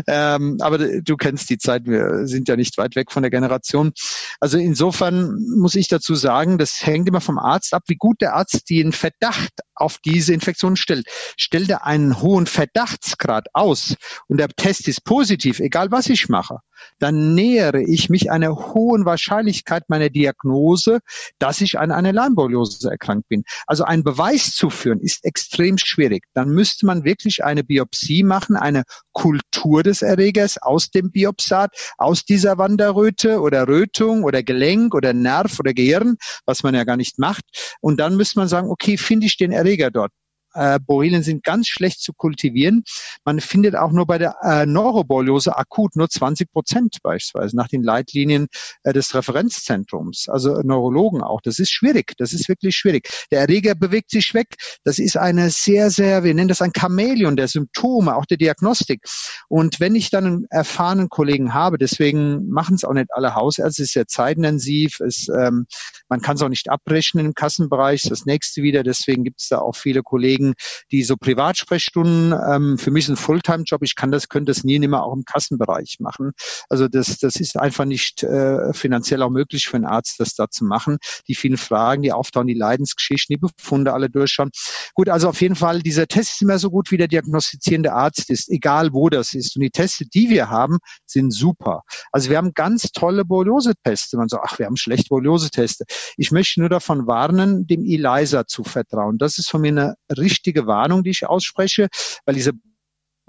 Ähm, 0.08 0.58
aber 0.62 0.77
du 0.77 1.18
kennst 1.18 1.50
die 1.50 1.58
Zeit, 1.58 1.86
wir 1.86 2.27
sind 2.27 2.48
ja 2.48 2.56
nicht 2.56 2.77
weit 2.77 2.96
weg 2.96 3.12
von 3.12 3.24
der 3.24 3.29
Generation. 3.29 3.91
Also 4.39 4.58
insofern 4.58 5.36
muss 5.58 5.75
ich 5.75 5.88
dazu 5.88 6.15
sagen, 6.15 6.58
das 6.58 6.86
hängt 6.86 7.08
immer 7.08 7.22
vom 7.22 7.38
Arzt 7.39 7.74
ab, 7.74 7.84
wie 7.88 7.96
gut 7.96 8.22
der 8.22 8.36
Arzt 8.36 8.70
den 8.70 8.91
Verdacht 8.91 9.53
auf 9.75 9.98
diese 10.00 10.34
Infektion 10.34 10.75
stellt. 10.75 11.08
Stellt 11.38 11.70
er 11.70 11.86
einen 11.86 12.22
hohen 12.22 12.46
Verdachtsgrad 12.46 13.48
aus 13.53 13.96
und 14.27 14.38
der 14.38 14.50
Test 14.50 14.88
ist 14.88 15.03
positiv, 15.03 15.60
egal 15.60 15.91
was 15.91 16.08
ich 16.08 16.29
mache, 16.29 16.58
dann 17.00 17.36
nähere 17.36 17.82
ich 17.82 18.10
mich 18.10 18.32
einer 18.32 18.56
hohen 18.56 19.06
Wahrscheinlichkeit 19.06 19.89
meiner 19.89 20.10
Diagnose, 20.10 21.00
dass 21.38 21.62
ich 21.62 21.79
an 21.79 21.91
einer 21.91 22.13
Leimborreliose 22.13 22.89
erkrankt 22.89 23.27
bin. 23.29 23.44
Also 23.68 23.84
einen 23.84 24.03
Beweis 24.03 24.51
zu 24.51 24.70
führen 24.70 25.00
ist 25.00 25.25
extrem 25.25 25.77
schwierig. 25.77 26.24
Dann 26.34 26.50
müsste 26.50 26.86
man 26.86 27.03
wirklich 27.03 27.44
eine 27.44 27.63
Biopsie 27.63 28.24
machen, 28.24 28.38
eine 28.55 28.84
Kultur 29.12 29.84
des 29.84 30.01
Erregers 30.01 30.58
aus 30.62 30.91
dem 30.91 31.12
Biopsat, 31.12 31.72
aus 31.98 32.24
dieser 32.24 32.58
Wanderröte 32.58 33.41
oder 33.41 33.67
Rötung 33.67 34.24
oder 34.24 34.43
Gelenk 34.43 34.96
oder 34.96 35.13
Nerv 35.13 35.60
oder 35.60 35.74
Gehirn, 35.74 36.15
was 36.46 36.63
man 36.63 36.75
ja 36.75 36.84
gar 36.84 36.98
nicht 36.98 37.19
macht. 37.19 37.43
Und 37.81 38.00
dann 38.00 38.15
müsste 38.15 38.39
man 38.39 38.48
sagen, 38.48 38.69
okay, 38.69 38.98
finde 38.98 39.25
ich 39.25 39.38
den 39.38 39.51
Erreger 39.51 39.91
dort? 39.91 40.12
Äh, 40.53 40.79
Borrelien 40.79 41.24
sind 41.24 41.44
ganz 41.44 41.68
schlecht 41.68 42.01
zu 42.01 42.13
kultivieren. 42.13 42.84
Man 43.25 43.39
findet 43.39 43.75
auch 43.75 43.91
nur 43.91 44.06
bei 44.06 44.18
der 44.18 44.36
äh, 44.41 44.65
Neuroborreliose 44.65 45.58
akut 45.58 45.96
nur 45.96 46.10
20 46.10 46.51
Prozent 46.51 46.98
beispielsweise 47.03 47.56
nach 47.56 47.68
den 47.68 47.84
Leitlinien 47.84 48.48
äh, 48.84 48.94
des 48.94 49.13
Referenzzentrums. 49.13 50.27
Also 50.29 50.62
Neurologen 50.62 51.22
auch. 51.22 51.41
Das 51.41 51.60
ist 51.60 51.72
schwierig. 51.72 52.13
Das 52.18 52.34
ist 52.34 52.50
wirklich 52.50 52.75
schwierig. 52.75 53.10
Der 53.32 53.41
Erreger 53.41 53.75
bewegt 53.75 54.12
sich 54.12 54.34
weg. 54.34 54.56
Das 54.84 55.00
ist 55.00 55.18
eine 55.18 55.50
sehr, 55.50 55.89
sehr, 55.89 56.24
wir 56.24 56.34
nennen 56.34 56.48
das 56.48 56.62
ein 56.62 56.72
Chamäleon 56.77 57.36
der 57.36 57.48
Symptome, 57.48 58.15
auch 58.15 58.25
der 58.25 58.38
Diagnostik. 58.38 59.03
Und 59.48 59.79
wenn 59.79 59.96
ich 59.96 60.10
dann 60.10 60.25
einen 60.25 60.46
erfahrenen 60.50 61.10
Kollegen 61.10 61.53
habe, 61.53 61.77
deswegen 61.77 62.50
machen 62.50 62.75
es 62.75 62.84
auch 62.84 62.94
nicht 62.94 63.12
alle 63.12 63.36
Hausärzte, 63.36 63.84
es 63.84 63.89
ist 63.89 63.94
sehr 63.94 64.08
zeitintensiv, 64.08 65.00
es, 65.00 65.27
ähm, 65.29 65.65
man 66.08 66.22
kann 66.22 66.36
es 66.36 66.41
auch 66.41 66.50
nicht 66.50 66.70
abrechnen 66.70 67.25
im 67.25 67.34
Kassenbereich, 67.34 68.03
das 68.03 68.25
nächste 68.25 68.62
wieder. 68.63 68.84
Deswegen 68.84 69.24
gibt 69.24 69.41
es 69.41 69.50
da 69.50 69.60
auch 69.60 69.75
viele 69.75 70.03
Kollegen, 70.03 70.49
Kollegen, 70.50 70.53
die 70.91 71.03
so 71.03 71.15
Privatsprechstunden, 71.18 72.34
ähm, 72.50 72.77
für 72.77 72.91
mich 72.91 73.08
ein 73.10 73.15
Fulltime-Job, 73.15 73.82
ich 73.84 73.96
kann 73.96 74.12
das, 74.12 74.29
könnte 74.29 74.51
das 74.51 74.63
nie 74.63 74.79
nimmer 74.79 75.03
auch 75.03 75.13
im 75.13 75.24
Kassenbereich 75.24 75.98
machen. 76.00 76.32
Also 76.70 76.88
das, 76.88 77.18
das 77.18 77.36
ist 77.36 77.58
einfach 77.58 77.86
nicht 77.86 78.24
äh, 78.24 78.74
finanziell 78.74 79.22
auch 79.22 79.29
möglich 79.29 79.68
für 79.68 79.77
einen 79.77 79.86
Arzt, 79.86 80.20
das 80.20 80.36
da 80.36 80.50
zu 80.50 80.65
machen. 80.65 80.98
Die 81.27 81.36
vielen 81.36 81.58
Fragen, 81.58 82.01
die 82.01 82.12
auftauchen, 82.12 82.48
die 82.48 82.53
Leidensgeschichten, 82.53 83.36
die 83.36 83.39
Befunde 83.39 83.94
alle 83.94 84.10
durchschauen. 84.10 84.50
Gut, 84.94 85.10
also 85.10 85.29
auf 85.29 85.41
jeden 85.41 85.56
Fall, 85.56 85.82
dieser 85.82 86.08
Test 86.08 86.34
ist 86.34 86.41
immer 86.41 86.60
so 86.60 86.70
gut, 86.70 86.91
wie 86.91 86.98
der 86.98 87.08
diagnostizierende 87.08 87.94
Arzt 87.94 88.29
ist, 88.29 88.50
egal 88.50 88.94
wo 88.94 89.10
das 89.10 89.34
ist. 89.34 89.56
Und 89.56 89.62
die 89.62 89.72
Teste, 89.72 90.06
die 90.06 90.29
wir 90.29 90.50
haben, 90.50 90.77
sind 91.06 91.32
super. 91.32 91.84
Also 92.12 92.29
wir 92.29 92.38
haben 92.38 92.53
ganz 92.53 92.91
tolle 92.91 93.25
Borreliose-Teste. 93.25 94.18
Man 94.18 94.27
sagt, 94.27 94.44
ach, 94.46 94.60
wir 94.60 94.65
haben 94.65 94.77
schlechte 94.77 95.10
Borreliose-Teste. 95.10 95.86
Ich 96.18 96.32
möchte 96.32 96.60
nur 96.60 96.70
davon 96.70 97.08
warnen, 97.08 97.68
dem 97.68 97.86
ELISA 97.86 98.48
zu 98.48 98.63
vertrauen. 98.63 99.18
Das 99.18 99.38
ist 99.38 99.50
von 99.50 99.62
mir 99.62 99.70
eine 99.70 99.96
richtige 100.29 100.67
Warnung, 100.67 101.03
die 101.03 101.12
ich 101.12 101.27
ausspreche, 101.27 101.88
weil 102.25 102.36
diese 102.36 102.53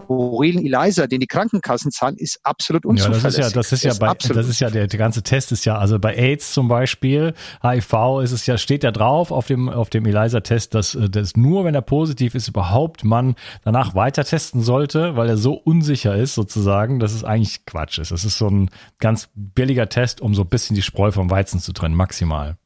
Borrelien 0.06 0.64
ELISA, 0.64 1.06
den 1.06 1.20
die 1.20 1.26
Krankenkassen 1.26 1.90
zahlen, 1.90 2.16
ist 2.16 2.40
absolut 2.42 2.86
unzuverlässig. 2.86 3.38
Ja, 3.44 3.50
das 3.50 3.72
ist 3.72 3.82
ja, 3.82 3.90
das 3.90 3.98
ist 3.98 4.00
ja 4.00 4.06
bei, 4.06 4.34
das 4.34 4.48
ist 4.48 4.60
ja 4.60 4.70
der, 4.70 4.86
der 4.86 4.98
ganze 4.98 5.22
Test 5.22 5.52
ist 5.52 5.64
ja, 5.64 5.78
also 5.78 5.98
bei 5.98 6.16
AIDS 6.16 6.52
zum 6.52 6.68
Beispiel, 6.68 7.34
HIV 7.62 8.20
ist 8.22 8.32
es 8.32 8.46
ja, 8.46 8.58
steht 8.58 8.84
ja 8.84 8.90
drauf 8.90 9.30
auf 9.30 9.46
dem, 9.46 9.68
auf 9.68 9.90
dem 9.90 10.06
ELISA-Test, 10.06 10.74
dass, 10.74 10.96
dass 11.10 11.36
nur 11.36 11.64
wenn 11.64 11.74
er 11.74 11.82
positiv 11.82 12.34
ist, 12.34 12.48
überhaupt 12.48 13.04
man 13.04 13.34
danach 13.62 13.94
weiter 13.94 14.24
testen 14.24 14.62
sollte, 14.62 15.16
weil 15.16 15.28
er 15.28 15.36
so 15.36 15.54
unsicher 15.54 16.16
ist 16.16 16.34
sozusagen, 16.34 17.00
dass 17.00 17.12
es 17.12 17.24
eigentlich 17.24 17.66
Quatsch 17.66 17.98
ist. 17.98 18.10
Das 18.10 18.24
ist 18.24 18.38
so 18.38 18.48
ein 18.48 18.70
ganz 18.98 19.28
billiger 19.34 19.88
Test, 19.88 20.20
um 20.20 20.34
so 20.34 20.42
ein 20.42 20.48
bisschen 20.48 20.74
die 20.76 20.82
Spreu 20.82 21.12
vom 21.12 21.30
Weizen 21.30 21.60
zu 21.60 21.72
trennen, 21.72 21.94
maximal. 21.94 22.56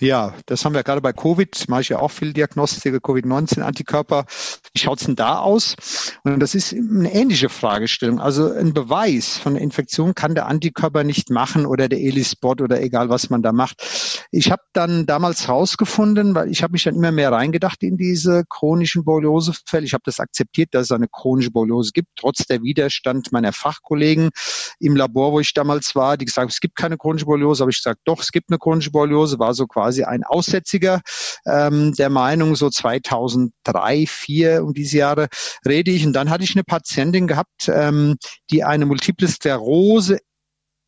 Ja, 0.00 0.32
das 0.46 0.64
haben 0.64 0.74
wir 0.74 0.82
gerade 0.82 1.02
bei 1.02 1.12
Covid, 1.12 1.68
mache 1.68 1.82
ich 1.82 1.90
ja 1.90 1.98
auch 1.98 2.10
viel 2.10 2.32
Diagnostik, 2.32 3.02
Covid-19-Antikörper. 3.02 4.24
Wie 4.72 4.78
schaut's 4.78 5.04
denn 5.04 5.14
da 5.14 5.40
aus? 5.40 5.76
Und 6.24 6.40
das 6.40 6.54
ist 6.54 6.72
eine 6.72 7.12
ähnliche 7.12 7.50
Fragestellung. 7.50 8.18
Also 8.18 8.50
ein 8.50 8.72
Beweis 8.72 9.36
von 9.36 9.56
Infektion 9.56 10.14
kann 10.14 10.34
der 10.34 10.46
Antikörper 10.46 11.04
nicht 11.04 11.28
machen 11.28 11.66
oder 11.66 11.86
der 11.86 12.00
ELISpot 12.00 12.62
oder 12.62 12.80
egal, 12.80 13.10
was 13.10 13.28
man 13.28 13.42
da 13.42 13.52
macht. 13.52 14.26
Ich 14.30 14.50
habe 14.50 14.62
dann 14.72 15.04
damals 15.04 15.50
rausgefunden, 15.50 16.34
weil 16.34 16.50
ich 16.50 16.62
habe 16.62 16.72
mich 16.72 16.84
dann 16.84 16.94
immer 16.94 17.12
mehr 17.12 17.30
reingedacht 17.30 17.82
in 17.82 17.98
diese 17.98 18.44
chronischen 18.48 19.04
Borreliosefälle. 19.04 19.84
Ich 19.84 19.92
habe 19.92 20.04
das 20.06 20.18
akzeptiert, 20.18 20.70
dass 20.72 20.84
es 20.84 20.92
eine 20.92 21.08
chronische 21.08 21.50
Borreliose 21.50 21.90
gibt, 21.92 22.08
trotz 22.16 22.46
der 22.46 22.62
Widerstand 22.62 23.32
meiner 23.32 23.52
Fachkollegen 23.52 24.30
im 24.78 24.96
Labor, 24.96 25.32
wo 25.32 25.40
ich 25.40 25.52
damals 25.52 25.94
war, 25.94 26.16
die 26.16 26.24
gesagt 26.24 26.44
haben, 26.44 26.48
es 26.48 26.60
gibt 26.60 26.76
keine 26.76 26.96
chronische 26.96 27.26
Borreliose, 27.26 27.62
habe 27.62 27.70
ich 27.70 27.78
gesagt, 27.78 28.00
doch, 28.04 28.22
es 28.22 28.32
gibt 28.32 28.48
eine 28.48 28.58
chronische 28.58 28.90
Borreliose, 28.90 29.38
war 29.38 29.52
so 29.52 29.66
quasi 29.66 29.89
quasi 29.90 30.04
ein 30.04 30.22
Aussätziger 30.24 31.00
ähm, 31.46 31.92
der 31.94 32.10
Meinung, 32.10 32.54
so 32.54 32.70
2003, 32.70 33.50
2004 33.64 34.64
um 34.64 34.72
diese 34.72 34.98
Jahre 34.98 35.28
rede 35.66 35.90
ich. 35.90 36.06
Und 36.06 36.12
dann 36.12 36.30
hatte 36.30 36.44
ich 36.44 36.54
eine 36.54 36.64
Patientin 36.64 37.26
gehabt, 37.26 37.68
ähm, 37.68 38.16
die 38.50 38.62
eine 38.62 38.86
Multiple 38.86 39.28
Sklerose 39.28 40.18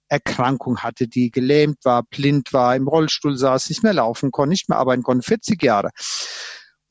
Erkrankung 0.08 0.78
hatte, 0.78 1.08
die 1.08 1.30
gelähmt 1.30 1.78
war, 1.84 2.02
blind 2.02 2.52
war, 2.52 2.76
im 2.76 2.86
Rollstuhl 2.86 3.36
saß, 3.36 3.70
nicht 3.70 3.82
mehr 3.82 3.94
laufen 3.94 4.30
konnte, 4.30 4.50
nicht 4.50 4.68
mehr 4.68 4.78
arbeiten 4.78 5.02
konnte, 5.02 5.26
40 5.26 5.62
Jahre. 5.62 5.88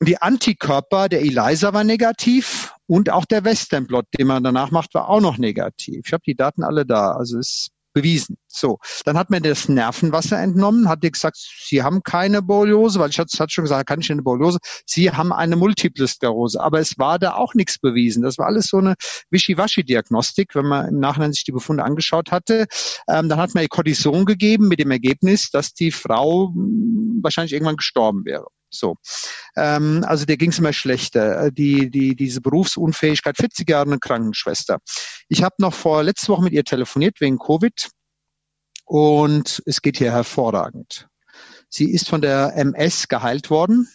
Und 0.00 0.08
die 0.08 0.20
Antikörper 0.20 1.08
der 1.08 1.20
ELISA 1.22 1.72
war 1.72 1.84
negativ 1.84 2.74
und 2.88 3.10
auch 3.10 3.24
der 3.24 3.44
Western 3.44 3.86
Blot, 3.86 4.06
den 4.18 4.26
man 4.26 4.42
danach 4.42 4.72
macht, 4.72 4.92
war 4.94 5.08
auch 5.08 5.20
noch 5.20 5.38
negativ. 5.38 6.02
Ich 6.04 6.12
habe 6.12 6.24
die 6.26 6.34
Daten 6.34 6.64
alle 6.64 6.84
da. 6.84 7.12
Also 7.12 7.38
es 7.38 7.68
bewiesen. 7.92 8.36
So, 8.48 8.78
dann 9.04 9.16
hat 9.16 9.30
man 9.30 9.42
das 9.42 9.68
Nervenwasser 9.68 10.38
entnommen, 10.38 10.88
hat 10.88 11.02
dir 11.02 11.10
gesagt, 11.10 11.36
Sie 11.36 11.82
haben 11.82 12.02
keine 12.02 12.42
Borreliose, 12.42 12.98
weil 13.00 13.10
ich 13.10 13.18
hatte, 13.18 13.30
schon 13.48 13.64
gesagt, 13.64 13.88
kann 13.88 14.00
ich 14.00 14.10
eine 14.10 14.22
Borreliose? 14.22 14.58
Sie 14.86 15.10
haben 15.10 15.32
eine 15.32 15.56
Multiple 15.56 16.06
Sklerose, 16.06 16.60
aber 16.60 16.80
es 16.80 16.98
war 16.98 17.18
da 17.18 17.34
auch 17.34 17.54
nichts 17.54 17.78
bewiesen. 17.78 18.22
Das 18.22 18.38
war 18.38 18.46
alles 18.46 18.66
so 18.66 18.78
eine 18.78 18.94
Wischiwaschi-Diagnostik, 19.30 20.54
wenn 20.54 20.66
man 20.66 20.88
im 20.88 21.00
Nachhinein 21.00 21.32
sich 21.32 21.44
die 21.44 21.52
Befunde 21.52 21.84
angeschaut 21.84 22.30
hatte. 22.30 22.66
Ähm, 23.08 23.28
dann 23.28 23.38
hat 23.38 23.54
man 23.54 23.62
ihr 23.62 23.68
Cortison 23.68 24.24
gegeben 24.24 24.68
mit 24.68 24.80
dem 24.80 24.90
Ergebnis, 24.90 25.50
dass 25.50 25.72
die 25.72 25.90
Frau 25.90 26.52
hm, 26.54 27.20
wahrscheinlich 27.22 27.52
irgendwann 27.52 27.76
gestorben 27.76 28.24
wäre. 28.24 28.46
So, 28.74 28.96
ähm, 29.56 30.04
also 30.06 30.24
der 30.24 30.36
ging 30.36 30.50
es 30.50 30.58
immer 30.58 30.72
schlechter. 30.72 31.46
Äh, 31.46 31.52
die, 31.52 31.90
die, 31.90 32.16
diese 32.16 32.40
Berufsunfähigkeit, 32.40 33.36
40 33.36 33.68
Jahre 33.68 33.86
eine 33.86 33.98
Krankenschwester. 33.98 34.78
Ich 35.28 35.42
habe 35.42 35.54
noch 35.58 35.74
vor 35.74 36.02
letzte 36.02 36.28
Woche 36.28 36.42
mit 36.42 36.52
ihr 36.52 36.64
telefoniert 36.64 37.20
wegen 37.20 37.38
Covid 37.38 37.90
und 38.84 39.62
es 39.66 39.82
geht 39.82 39.98
hier 39.98 40.12
hervorragend. 40.12 41.08
Sie 41.68 41.90
ist 41.90 42.08
von 42.08 42.20
der 42.20 42.54
MS 42.56 43.08
geheilt 43.08 43.48
worden. 43.50 43.88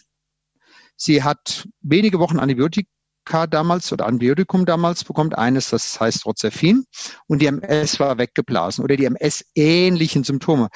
Sie 0.96 1.22
hat 1.22 1.68
wenige 1.80 2.18
Wochen 2.18 2.40
Antibiotika 2.40 3.46
damals 3.48 3.92
oder 3.92 4.06
Antibiotikum 4.06 4.66
damals 4.66 5.04
bekommt, 5.04 5.38
eines, 5.38 5.70
das 5.70 6.00
heißt 6.00 6.26
Rozephin, 6.26 6.84
und 7.28 7.40
die 7.40 7.46
MS 7.46 8.00
war 8.00 8.18
weggeblasen 8.18 8.82
oder 8.82 8.96
die 8.96 9.04
MS-ähnlichen 9.04 10.24
Symptome. 10.24 10.68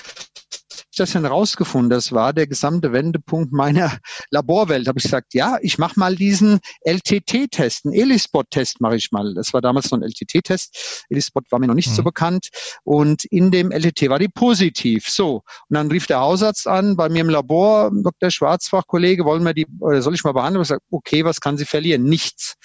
Das 0.99 1.13
denn 1.13 1.25
rausgefunden? 1.25 1.91
Das 1.91 2.13
war 2.13 2.33
der 2.33 2.47
gesamte 2.47 2.93
Wendepunkt 2.93 3.53
meiner 3.53 3.99
Laborwelt. 4.31 4.89
Habe 4.89 4.99
ich 4.99 5.05
gesagt, 5.05 5.35
ja, 5.35 5.59
ich 5.63 5.79
mache 5.79 5.99
mal 5.99 6.17
diesen 6.17 6.61
LTT-Test, 6.85 7.87
einen 7.87 7.95
Elispot-Test 7.95 8.81
mache 8.81 8.97
ich 8.97 9.13
mal. 9.13 9.35
Das 9.35 9.53
war 9.53 9.61
damals 9.61 9.91
noch 9.91 9.99
ein 9.99 10.05
LTT-Test. 10.05 11.05
Elispot 11.09 11.45
war 11.51 11.59
mir 11.59 11.67
noch 11.67 11.75
nicht 11.75 11.91
mhm. 11.91 11.95
so 11.95 12.03
bekannt. 12.03 12.49
Und 12.85 13.25
in 13.25 13.51
dem 13.51 13.71
LTT 13.71 14.09
war 14.09 14.19
die 14.19 14.29
positiv. 14.29 15.09
So. 15.09 15.43
Und 15.69 15.75
dann 15.75 15.91
rief 15.91 16.07
der 16.07 16.21
Hausarzt 16.21 16.67
an, 16.67 16.97
bei 16.97 17.09
mir 17.09 17.21
im 17.21 17.31
Labor, 17.31 17.91
Dr. 17.93 18.31
Schwarzfach-Kollege, 18.31 19.25
wollen 19.25 19.45
wir 19.45 19.55
die, 19.55 19.67
oder 19.81 20.03
soll 20.03 20.15
ich 20.15 20.25
mal 20.25 20.33
behandeln? 20.33 20.63
Ich 20.63 20.69
sage, 20.69 20.83
okay, 20.91 21.25
was 21.25 21.41
kann 21.41 21.57
sie 21.57 21.65
verlieren? 21.65 22.05
Nichts. 22.05 22.57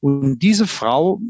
Und 0.00 0.38
diese 0.38 0.66
Frau 0.66 1.20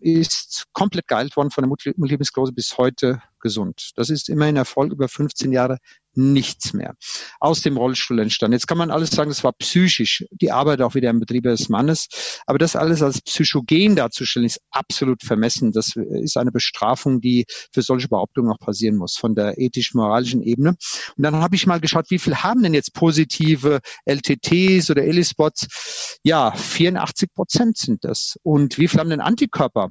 ist 0.00 0.66
komplett 0.72 1.08
geheilt 1.08 1.36
worden 1.36 1.50
von 1.50 1.62
der 1.62 1.94
Multiple 1.96 2.24
Sklerose 2.24 2.52
bis 2.52 2.76
heute 2.76 3.22
gesund. 3.44 3.92
Das 3.94 4.10
ist 4.10 4.28
immerhin 4.28 4.56
Erfolg 4.56 4.90
über 4.90 5.06
15 5.06 5.52
Jahre 5.52 5.78
nichts 6.16 6.72
mehr. 6.72 6.94
Aus 7.40 7.62
dem 7.62 7.76
Rollstuhl 7.76 8.18
entstanden. 8.18 8.54
Jetzt 8.54 8.66
kann 8.66 8.78
man 8.78 8.90
alles 8.90 9.10
sagen, 9.10 9.30
das 9.30 9.44
war 9.44 9.52
psychisch. 9.52 10.24
Die 10.30 10.50
Arbeit 10.50 10.80
auch 10.80 10.94
wieder 10.94 11.10
im 11.10 11.20
Betrieb 11.20 11.44
des 11.44 11.68
Mannes. 11.68 12.08
Aber 12.46 12.58
das 12.58 12.76
alles 12.76 13.02
als 13.02 13.20
psychogen 13.20 13.96
darzustellen, 13.96 14.46
ist 14.46 14.60
absolut 14.70 15.22
vermessen. 15.22 15.72
Das 15.72 15.92
ist 15.96 16.36
eine 16.36 16.52
Bestrafung, 16.52 17.20
die 17.20 17.44
für 17.72 17.82
solche 17.82 18.08
Behauptungen 18.08 18.50
auch 18.50 18.58
passieren 18.58 18.96
muss, 18.96 19.16
von 19.16 19.34
der 19.34 19.58
ethisch-moralischen 19.58 20.42
Ebene. 20.42 20.70
Und 21.16 21.22
dann 21.22 21.36
habe 21.36 21.56
ich 21.56 21.66
mal 21.66 21.80
geschaut, 21.80 22.10
wie 22.10 22.18
viel 22.18 22.36
haben 22.36 22.62
denn 22.62 22.74
jetzt 22.74 22.94
positive 22.94 23.80
LTTs 24.06 24.90
oder 24.90 25.04
Elispots? 25.04 26.18
Ja, 26.22 26.52
84 26.52 27.34
Prozent 27.34 27.76
sind 27.76 28.04
das. 28.04 28.38
Und 28.42 28.78
wie 28.78 28.88
viel 28.88 29.00
haben 29.00 29.10
denn 29.10 29.20
Antikörper? 29.20 29.90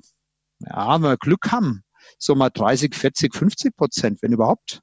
Ja, 0.59 0.95
wenn 0.95 1.09
wir 1.09 1.17
Glück 1.17 1.51
haben, 1.51 1.83
so 2.23 2.35
mal 2.35 2.49
30, 2.49 2.95
40, 2.95 3.35
50 3.35 3.75
Prozent, 3.75 4.19
wenn 4.21 4.33
überhaupt. 4.33 4.81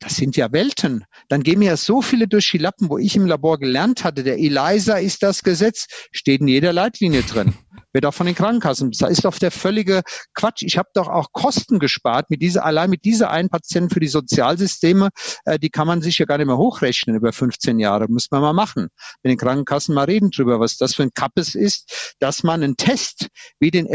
Das 0.00 0.16
sind 0.16 0.36
ja 0.36 0.52
Welten. 0.52 1.04
Dann 1.28 1.42
gehen 1.42 1.58
mir 1.58 1.70
ja 1.70 1.76
so 1.76 2.02
viele 2.02 2.28
durch 2.28 2.50
die 2.50 2.58
Lappen, 2.58 2.90
wo 2.90 2.98
ich 2.98 3.16
im 3.16 3.24
Labor 3.24 3.58
gelernt 3.58 4.04
hatte, 4.04 4.22
der 4.22 4.38
ELISA 4.38 4.98
ist 4.98 5.22
das 5.22 5.42
Gesetz, 5.42 5.86
steht 6.12 6.42
in 6.42 6.48
jeder 6.48 6.72
Leitlinie 6.72 7.22
drin 7.22 7.54
wird 7.92 8.06
auch 8.06 8.14
von 8.14 8.26
den 8.26 8.34
Krankenkassen 8.34 8.90
bezahlt. 8.90 9.12
Ist 9.12 9.24
doch 9.24 9.38
der 9.38 9.50
völlige 9.50 10.02
Quatsch. 10.34 10.62
Ich 10.62 10.78
habe 10.78 10.88
doch 10.94 11.08
auch 11.08 11.28
Kosten 11.32 11.78
gespart 11.78 12.30
mit 12.30 12.42
dieser, 12.42 12.64
allein 12.64 12.90
mit 12.90 13.04
dieser 13.04 13.30
einen 13.30 13.48
Patienten 13.48 13.90
für 13.90 14.00
die 14.00 14.08
Sozialsysteme, 14.08 15.10
äh, 15.44 15.58
die 15.58 15.70
kann 15.70 15.86
man 15.86 16.02
sich 16.02 16.18
ja 16.18 16.26
gar 16.26 16.38
nicht 16.38 16.46
mehr 16.46 16.58
hochrechnen 16.58 17.16
über 17.16 17.32
15 17.32 17.78
Jahre. 17.78 18.06
Muss 18.08 18.30
man 18.30 18.42
mal 18.42 18.52
machen. 18.52 18.88
Mit 19.22 19.30
den 19.30 19.38
Krankenkassen 19.38 19.94
mal 19.94 20.04
reden 20.04 20.30
drüber, 20.30 20.60
was 20.60 20.76
das 20.76 20.94
für 20.94 21.02
ein 21.02 21.14
Kappes 21.14 21.54
ist, 21.54 22.14
dass 22.20 22.42
man 22.42 22.62
einen 22.62 22.76
Test 22.76 23.28
wie 23.58 23.70
den 23.70 23.86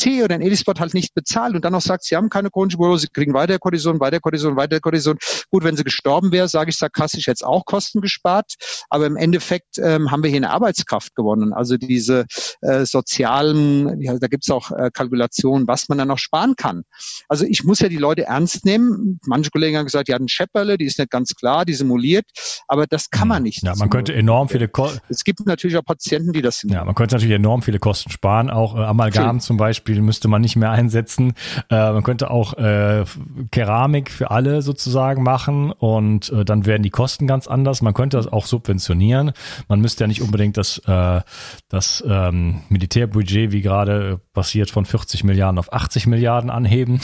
LTT 0.00 0.24
oder 0.24 0.38
den 0.38 0.42
Elispot 0.42 0.80
halt 0.80 0.94
nicht 0.94 1.14
bezahlt 1.14 1.54
und 1.54 1.64
dann 1.64 1.72
noch 1.72 1.80
sagt, 1.80 2.04
sie 2.04 2.16
haben 2.16 2.28
keine 2.28 2.50
chronische 2.50 2.76
Borreliose, 2.76 3.02
sie 3.02 3.12
kriegen 3.12 3.34
weiter 3.34 3.58
Kortison, 3.58 4.00
weiter 4.00 4.20
Kortison, 4.20 4.56
weiter 4.56 4.80
Kortison. 4.80 5.16
Gut, 5.50 5.64
wenn 5.64 5.76
sie 5.76 5.84
gestorben 5.84 6.32
wäre, 6.32 6.48
sage 6.48 6.70
ich 6.70 6.76
sarkastisch, 6.76 7.26
jetzt 7.26 7.44
auch 7.44 7.64
Kosten 7.64 8.00
gespart. 8.00 8.54
Aber 8.90 9.06
im 9.06 9.16
Endeffekt 9.16 9.78
ähm, 9.78 10.10
haben 10.10 10.22
wir 10.22 10.30
hier 10.30 10.38
eine 10.38 10.50
Arbeitskraft 10.50 11.14
gewonnen. 11.14 11.52
Also 11.52 11.76
diese 11.76 12.26
äh, 12.60 12.84
sozial 12.84 13.46
Zahlen, 13.46 14.00
ja, 14.00 14.18
da 14.18 14.26
gibt's 14.26 14.50
auch 14.50 14.70
äh, 14.70 14.90
Kalkulationen, 14.92 15.68
was 15.68 15.88
man 15.88 15.98
dann 15.98 16.08
noch 16.08 16.18
sparen 16.18 16.54
kann. 16.56 16.82
Also 17.28 17.44
ich 17.44 17.64
muss 17.64 17.80
ja 17.80 17.88
die 17.88 17.96
Leute 17.96 18.24
ernst 18.24 18.64
nehmen. 18.64 19.18
Manche 19.26 19.50
Kollegen 19.50 19.76
haben 19.76 19.84
gesagt, 19.84 20.08
ja, 20.08 20.16
ein 20.16 20.28
Schepperle, 20.28 20.78
die 20.78 20.86
ist 20.86 20.98
nicht 20.98 21.10
ganz 21.10 21.34
klar, 21.34 21.64
die 21.64 21.74
simuliert, 21.74 22.24
aber 22.68 22.86
das 22.86 23.10
kann 23.10 23.28
man 23.28 23.42
nicht. 23.42 23.62
Ja, 23.62 23.74
man 23.76 23.90
könnte 23.90 24.14
enorm 24.14 24.48
viele 24.48 24.68
Ko 24.68 24.90
Es 25.08 25.24
gibt 25.24 25.44
natürlich 25.46 25.76
auch 25.76 25.84
Patienten, 25.84 26.32
die 26.32 26.42
das 26.42 26.60
simulieren. 26.60 26.82
Ja, 26.82 26.84
man 26.84 26.94
könnte 26.94 27.14
natürlich 27.14 27.34
enorm 27.34 27.62
viele 27.62 27.78
Kosten 27.78 28.10
sparen. 28.10 28.50
Auch 28.50 28.76
äh, 28.76 28.80
Amalgam 28.80 29.40
zum 29.40 29.56
Beispiel 29.56 29.85
müsste 29.94 30.28
man 30.28 30.40
nicht 30.40 30.56
mehr 30.56 30.70
einsetzen. 30.70 31.34
Äh, 31.70 31.92
man 31.92 32.02
könnte 32.02 32.30
auch 32.30 32.54
äh, 32.54 33.04
Keramik 33.50 34.10
für 34.10 34.30
alle 34.30 34.62
sozusagen 34.62 35.22
machen 35.22 35.72
und 35.72 36.30
äh, 36.30 36.44
dann 36.44 36.66
werden 36.66 36.82
die 36.82 36.90
Kosten 36.90 37.26
ganz 37.26 37.46
anders. 37.46 37.82
Man 37.82 37.94
könnte 37.94 38.16
das 38.16 38.26
auch 38.26 38.46
subventionieren. 38.46 39.32
Man 39.68 39.80
müsste 39.80 40.04
ja 40.04 40.08
nicht 40.08 40.22
unbedingt 40.22 40.56
das, 40.56 40.78
äh, 40.86 41.20
das 41.68 42.02
ähm, 42.06 42.62
Militärbudget 42.68 43.26
Budget, 43.26 43.52
wie 43.52 43.62
gerade 43.62 44.20
passiert, 44.32 44.70
von 44.70 44.84
40 44.84 45.24
Milliarden 45.24 45.58
auf 45.58 45.72
80 45.72 46.06
Milliarden 46.06 46.50
anheben 46.50 47.00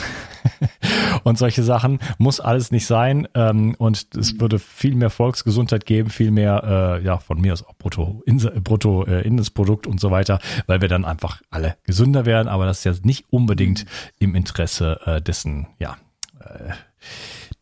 und 1.25 1.39
solche 1.39 1.63
Sachen. 1.63 1.99
Muss 2.19 2.41
alles 2.41 2.71
nicht 2.71 2.87
sein. 2.87 3.29
Ähm, 3.35 3.75
und 3.79 4.15
es 4.17 4.41
würde 4.41 4.59
viel 4.59 4.95
mehr 4.95 5.11
Volksgesundheit 5.11 5.87
geben, 5.87 6.11
viel 6.11 6.31
mehr, 6.31 6.99
äh, 7.01 7.05
ja, 7.05 7.19
von 7.19 7.41
mir 7.41 7.53
aus 7.53 7.65
auch 7.65 7.77
Brutto, 7.77 8.23
Brutto 8.63 9.05
äh, 9.05 9.23
Inlandsprodukt 9.23 9.87
und 9.87 10.01
so 10.01 10.11
weiter, 10.11 10.39
weil 10.67 10.81
wir 10.81 10.89
dann 10.89 11.05
einfach 11.05 11.43
alle 11.51 11.77
gesünder 11.85 12.27
werden. 12.27 12.49
Aber 12.49 12.67
das 12.67 12.79
ist 12.79 12.85
ja 12.85 12.95
nicht 13.05 13.27
unbedingt 13.31 13.85
im 14.19 14.35
Interesse 14.35 15.01
äh, 15.05 15.21
dessen, 15.21 15.67
ja, 15.79 15.97
äh, 16.41 16.73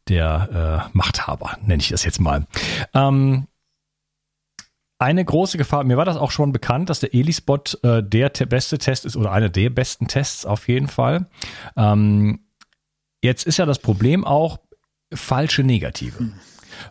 der 0.08 0.88
äh, 0.92 0.96
Machthaber, 0.96 1.56
nenne 1.62 1.82
ich 1.82 1.90
das 1.90 2.04
jetzt 2.04 2.20
mal. 2.20 2.46
Ähm, 2.94 3.46
eine 5.00 5.24
große 5.24 5.56
Gefahr, 5.56 5.82
mir 5.84 5.96
war 5.96 6.04
das 6.04 6.18
auch 6.18 6.30
schon 6.30 6.52
bekannt, 6.52 6.90
dass 6.90 7.00
der 7.00 7.14
Elispot 7.14 7.82
äh, 7.82 8.02
der 8.02 8.28
beste 8.28 8.76
Test 8.76 9.06
ist 9.06 9.16
oder 9.16 9.32
einer 9.32 9.48
der 9.48 9.70
besten 9.70 10.08
Tests 10.08 10.44
auf 10.44 10.68
jeden 10.68 10.88
Fall. 10.88 11.26
Ähm, 11.74 12.40
jetzt 13.22 13.46
ist 13.46 13.58
ja 13.58 13.66
das 13.66 13.78
Problem 13.78 14.24
auch 14.24 14.58
falsche 15.12 15.62
Negative. 15.62 16.30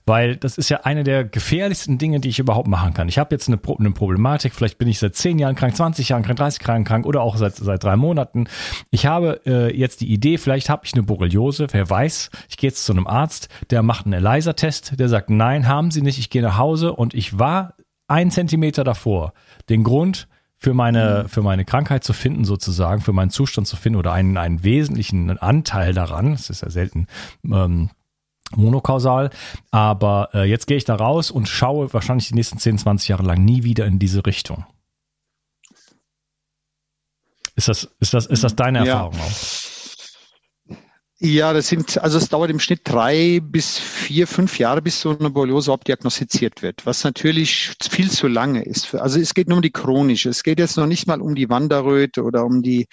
Weil 0.05 0.35
das 0.35 0.57
ist 0.57 0.69
ja 0.69 0.81
eine 0.81 1.03
der 1.03 1.23
gefährlichsten 1.23 1.97
Dinge, 1.97 2.19
die 2.19 2.29
ich 2.29 2.37
überhaupt 2.37 2.67
machen 2.67 2.93
kann. 2.93 3.09
Ich 3.09 3.17
habe 3.17 3.33
jetzt 3.33 3.47
eine, 3.47 3.57
Pro 3.57 3.75
eine, 3.77 3.91
Problematik, 3.91 4.53
vielleicht 4.53 4.77
bin 4.77 4.87
ich 4.87 4.99
seit 4.99 5.15
10 5.15 5.39
Jahren 5.39 5.55
krank, 5.55 5.75
20 5.75 6.09
Jahren 6.09 6.21
krank, 6.21 6.37
30 6.37 6.67
Jahren 6.67 6.83
krank 6.83 7.05
oder 7.07 7.21
auch 7.21 7.37
seit, 7.37 7.55
seit 7.55 7.83
drei 7.83 7.95
Monaten. 7.95 8.47
Ich 8.91 9.07
habe 9.07 9.41
äh, 9.45 9.75
jetzt 9.75 10.01
die 10.01 10.11
Idee, 10.11 10.37
vielleicht 10.37 10.69
habe 10.69 10.85
ich 10.85 10.93
eine 10.93 11.03
Borreliose, 11.03 11.67
wer 11.71 11.89
weiß, 11.89 12.29
ich 12.49 12.57
gehe 12.57 12.69
jetzt 12.69 12.85
zu 12.85 12.91
einem 12.91 13.07
Arzt, 13.07 13.49
der 13.71 13.81
macht 13.81 14.05
einen 14.05 14.13
ELISA-Test, 14.13 14.99
der 14.99 15.09
sagt, 15.09 15.29
nein, 15.29 15.67
haben 15.67 15.89
Sie 15.91 16.01
nicht, 16.01 16.19
ich 16.19 16.29
gehe 16.29 16.41
nach 16.43 16.57
Hause 16.57 16.93
und 16.93 17.13
ich 17.13 17.39
war 17.39 17.75
ein 18.07 18.31
Zentimeter 18.31 18.83
davor, 18.83 19.33
den 19.69 19.83
Grund 19.83 20.27
für 20.59 20.73
meine, 20.73 21.27
für 21.29 21.41
meine 21.41 21.63
Krankheit 21.63 22.03
zu 22.03 22.11
finden, 22.11 22.43
sozusagen, 22.43 23.01
für 23.01 23.13
meinen 23.13 23.29
Zustand 23.29 23.65
zu 23.65 23.77
finden 23.77 23.97
oder 23.97 24.11
einen, 24.11 24.37
einen 24.37 24.63
wesentlichen 24.63 25.37
Anteil 25.39 25.93
daran, 25.93 26.33
es 26.33 26.49
ist 26.49 26.61
ja 26.61 26.69
selten 26.69 27.07
ähm, 27.45 27.89
monokausal, 28.55 29.29
aber 29.71 30.29
äh, 30.33 30.43
jetzt 30.43 30.67
gehe 30.67 30.75
ich 30.75 30.83
da 30.83 30.95
raus 30.95 31.31
und 31.31 31.47
schaue 31.47 31.93
wahrscheinlich 31.93 32.27
die 32.27 32.35
nächsten 32.35 32.57
10, 32.57 32.77
20 32.79 33.07
Jahre 33.07 33.23
lang 33.23 33.43
nie 33.43 33.63
wieder 33.63 33.85
in 33.85 33.99
diese 33.99 34.25
Richtung. 34.25 34.65
Ist 37.55 37.69
das, 37.69 37.89
ist 37.99 38.13
das, 38.13 38.25
ist 38.25 38.43
das 38.43 38.55
deine 38.55 38.79
ja. 38.79 38.85
Erfahrung 38.85 39.15
auch? 39.15 39.78
Ja, 41.21 41.51
das 41.51 41.67
sind, 41.67 41.97
also 41.97 42.17
es 42.17 42.29
dauert 42.29 42.49
im 42.49 42.61
Schnitt 42.61 42.79
drei 42.85 43.41
bis 43.43 43.77
vier, 43.77 44.25
fünf 44.25 44.57
Jahre, 44.57 44.81
bis 44.81 45.01
so 45.01 45.17
eine 45.19 45.29
Borreliose 45.29 45.67
überhaupt 45.67 45.89
diagnostiziert 45.89 46.61
wird, 46.61 46.85
was 46.85 47.03
natürlich 47.03 47.73
viel 47.91 48.09
zu 48.09 48.29
lange 48.29 48.63
ist. 48.63 48.95
Also 48.95 49.19
es 49.19 49.33
geht 49.33 49.49
nur 49.49 49.57
um 49.57 49.61
die 49.61 49.69
chronische. 49.69 50.29
Es 50.29 50.43
geht 50.43 50.59
jetzt 50.59 50.77
noch 50.77 50.85
nicht 50.85 51.07
mal 51.07 51.19
um 51.19 51.35
die 51.35 51.49
Wanderröte 51.49 52.23
oder 52.23 52.45
um 52.45 52.61
die 52.61 52.87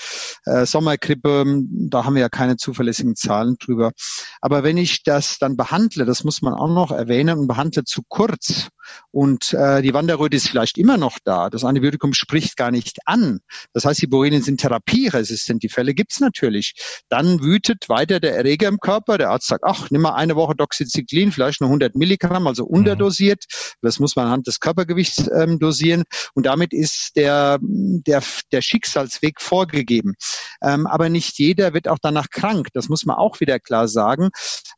äh, 0.44 0.66
Sommergrippe. 0.66 1.44
Da 1.70 2.04
haben 2.04 2.16
wir 2.16 2.22
ja 2.22 2.28
keine 2.28 2.56
zuverlässigen 2.56 3.14
Zahlen 3.14 3.58
drüber. 3.60 3.92
Aber 4.40 4.64
wenn 4.64 4.76
ich 4.76 5.04
das 5.04 5.38
dann 5.38 5.56
behandle, 5.56 6.04
das 6.04 6.24
muss 6.24 6.42
man 6.42 6.52
auch 6.52 6.66
noch 6.66 6.90
erwähnen, 6.90 7.38
und 7.38 7.46
behandle 7.46 7.84
zu 7.84 8.02
kurz, 8.08 8.70
und 9.10 9.52
äh, 9.52 9.82
die 9.82 9.94
Wanderröte 9.94 10.36
ist 10.36 10.48
vielleicht 10.48 10.78
immer 10.78 10.96
noch 10.96 11.18
da. 11.24 11.50
Das 11.50 11.64
Antibiotikum 11.64 12.12
spricht 12.12 12.56
gar 12.56 12.70
nicht 12.70 12.98
an. 13.06 13.40
Das 13.72 13.84
heißt, 13.84 14.00
die 14.02 14.06
Borrelien 14.06 14.42
sind 14.42 14.60
therapieresistent. 14.60 15.62
Die 15.62 15.68
Fälle 15.68 15.94
gibt's 15.94 16.20
natürlich. 16.20 16.74
Dann 17.08 17.42
wütet 17.42 17.88
weiter 17.88 18.15
der 18.20 18.37
Erreger 18.37 18.68
im 18.68 18.79
Körper. 18.79 19.18
Der 19.18 19.31
Arzt 19.31 19.48
sagt, 19.48 19.64
ach, 19.64 19.90
nimm 19.90 20.02
mal 20.02 20.14
eine 20.14 20.37
Woche 20.37 20.55
Doxycyclin, 20.55 21.33
vielleicht 21.33 21.61
nur 21.61 21.68
100 21.68 21.94
Milligramm, 21.94 22.46
also 22.46 22.64
unterdosiert. 22.64 23.44
Das 23.83 23.98
muss 23.98 24.16
man 24.16 24.26
anhand 24.26 24.46
des 24.46 24.61
Körpergewichts 24.61 25.31
ähm, 25.35 25.59
dosieren. 25.59 26.05
Und 26.35 26.46
damit 26.46 26.72
ist 26.72 27.12
der, 27.16 27.59
der, 27.61 28.22
der 28.52 28.62
Schicksalsweg 28.62 29.40
vorgegeben. 29.40 30.14
Ähm, 30.62 30.87
aber 30.87 31.09
nicht 31.09 31.38
jeder 31.38 31.74
wird 31.74 31.88
auch 31.88 31.98
danach 32.00 32.31
krank. 32.31 32.68
Das 32.74 32.88
muss 32.88 33.05
man 33.07 33.16
auch 33.16 33.40
wieder 33.40 33.59
klar 33.59 33.88
sagen. 33.88 34.31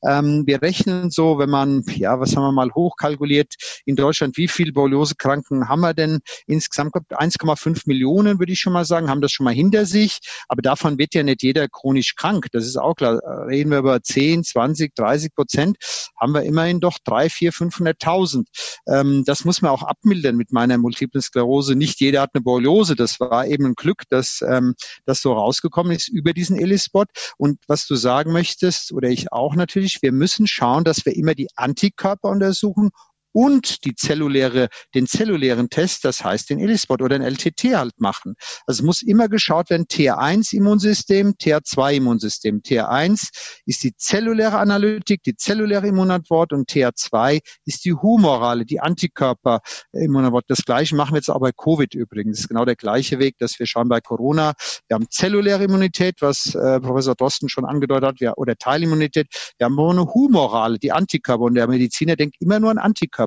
Ähm, 0.07 0.45
wir 0.47 0.63
rechnen 0.63 1.11
so, 1.11 1.39
wenn 1.39 1.51
man, 1.51 1.83
ja, 1.87 2.21
was 2.21 2.37
haben 2.37 2.43
wir 2.43 2.53
mal 2.53 2.71
hochkalkuliert, 2.75 3.55
in 3.85 3.97
Deutschland, 3.97 4.37
wie 4.37 4.49
viele 4.49 4.73
Borreliose-Kranken 4.73 5.69
haben 5.69 5.81
wir 5.81 5.95
denn 5.95 6.21
insgesamt? 6.47 6.95
1,5 6.95 7.83
Millionen, 7.87 8.39
würde 8.39 8.53
ich 8.53 8.61
schon 8.61 8.73
mal 8.73 8.85
sagen, 8.85 9.09
haben 9.09 9.21
das 9.21 9.33
schon 9.33 9.45
mal 9.45 9.55
hinter 9.55 9.87
sich. 9.87 10.19
Aber 10.49 10.63
davon 10.63 10.99
wird 10.99 11.15
ja 11.15 11.23
nicht 11.23 11.43
jeder 11.43 11.69
chronisch 11.69 12.15
krank. 12.17 12.47
Das 12.53 12.65
ist 12.65 12.77
auch 12.77 12.95
klar. 12.95 13.21
Reden 13.47 13.71
wir 13.71 13.79
über 13.79 14.03
10, 14.03 14.45
20, 14.45 14.95
30 14.95 15.35
Prozent, 15.35 15.77
haben 16.19 16.33
wir 16.33 16.43
immerhin 16.43 16.81
doch 16.81 16.99
3, 17.05 17.29
4, 17.29 17.53
500.000. 17.53 18.45
Ähm, 18.89 19.25
das 19.27 19.45
muss 19.45 19.63
man 19.63 19.71
auch 19.71 19.83
abmildern 19.83 20.37
mit 20.37 20.53
meiner 20.53 20.79
Multiplen 20.79 21.23
Sklerose. 21.23 21.75
Nicht 21.75 22.01
jeder 22.01 22.23
hat 22.23 22.31
eine 22.35 22.43
Borreliose. 22.43 22.97
Das 22.97 23.21
war 23.21 23.47
eben 23.47 23.67
ein 23.67 23.75
Glück, 23.75 24.03
dass 24.11 24.43
ähm, 24.47 24.75
das 25.05 25.21
so 25.21 25.33
rausgekommen 25.33 25.93
ist 25.93 26.09
über 26.09 26.33
diesen 26.33 26.59
Elispot. 26.59 27.09
Und 27.37 27.59
was 27.67 27.87
du 27.87 27.95
sagen 27.95 28.33
möchtest, 28.33 28.93
oder 28.93 29.09
ich 29.09 29.33
auch 29.33 29.55
natürlich, 29.55 30.03
wir 30.03 30.13
müssen 30.13 30.47
schauen, 30.47 30.85
dass 30.85 31.05
wir 31.05 31.17
immer 31.17 31.35
die 31.35 31.49
Antikörper 31.57 32.29
untersuchen 32.29 32.91
und 33.33 33.85
die 33.85 33.95
zelluläre, 33.95 34.69
den 34.95 35.07
zellulären 35.07 35.69
Test, 35.71 36.05
das 36.05 36.25
heißt 36.25 36.51
den 36.51 36.59
ELISpot 36.59 37.03
oder 37.03 37.19
den 37.19 37.23
LTT 37.23 37.77
halt 37.77 38.01
machen. 38.01 38.35
Also 38.67 38.81
es 38.81 38.83
muss 38.83 39.03
immer 39.03 39.29
geschaut 39.29 39.71
werden, 39.71 39.87
TR1-Immunsystem, 39.87 41.35
TR2-Immunsystem. 41.41 42.63
TR1 42.63 43.29
ist 43.67 43.85
die 43.85 43.95
zelluläre 43.97 44.59
Analytik, 44.59 45.23
die 45.23 45.37
zelluläre 45.37 45.87
Immunantwort 45.87 46.53
und 46.53 46.71
TR2 46.71 47.41
ist 47.65 47.85
die 47.85 47.93
humorale, 47.93 48.65
die 48.65 48.81
Antikörper-Immunantwort. 48.81 50.45
Das 50.49 50.65
gleiche 50.65 50.97
machen 50.97 51.13
wir 51.13 51.19
jetzt 51.19 51.31
auch 51.31 51.41
bei 51.41 51.53
Covid 51.53 51.95
übrigens. 51.95 52.39
Das 52.39 52.45
ist 52.45 52.49
genau 52.49 52.65
der 52.65 52.77
gleiche 52.77 53.19
Weg, 53.19 53.37
dass 53.39 53.59
wir 53.59 53.67
schauen 53.67 53.89
bei 53.89 54.01
Corona. 54.01 54.55
Wir 54.89 54.95
haben 54.95 55.07
zelluläre 55.11 55.65
Immunität, 55.65 56.17
was 56.21 56.55
äh, 56.55 56.81
Professor 56.81 57.15
Drosten 57.15 57.49
schon 57.49 57.65
angedeutet 57.65 58.09
hat, 58.09 58.21
wir, 58.21 58.39
oder 58.39 58.57
Teilimmunität. 58.57 59.29
Wir 59.59 59.67
haben 59.67 59.79
aber 59.79 59.91
eine 59.91 60.07
humorale, 60.07 60.79
die 60.79 60.93
Antikörper. 60.93 61.45
Und 61.45 61.55
der 61.55 61.67
Mediziner 61.67 62.17
denkt 62.17 62.37
immer 62.41 62.61
nur 62.61 62.71
an 62.71 62.79
Antikörper. 62.79 63.18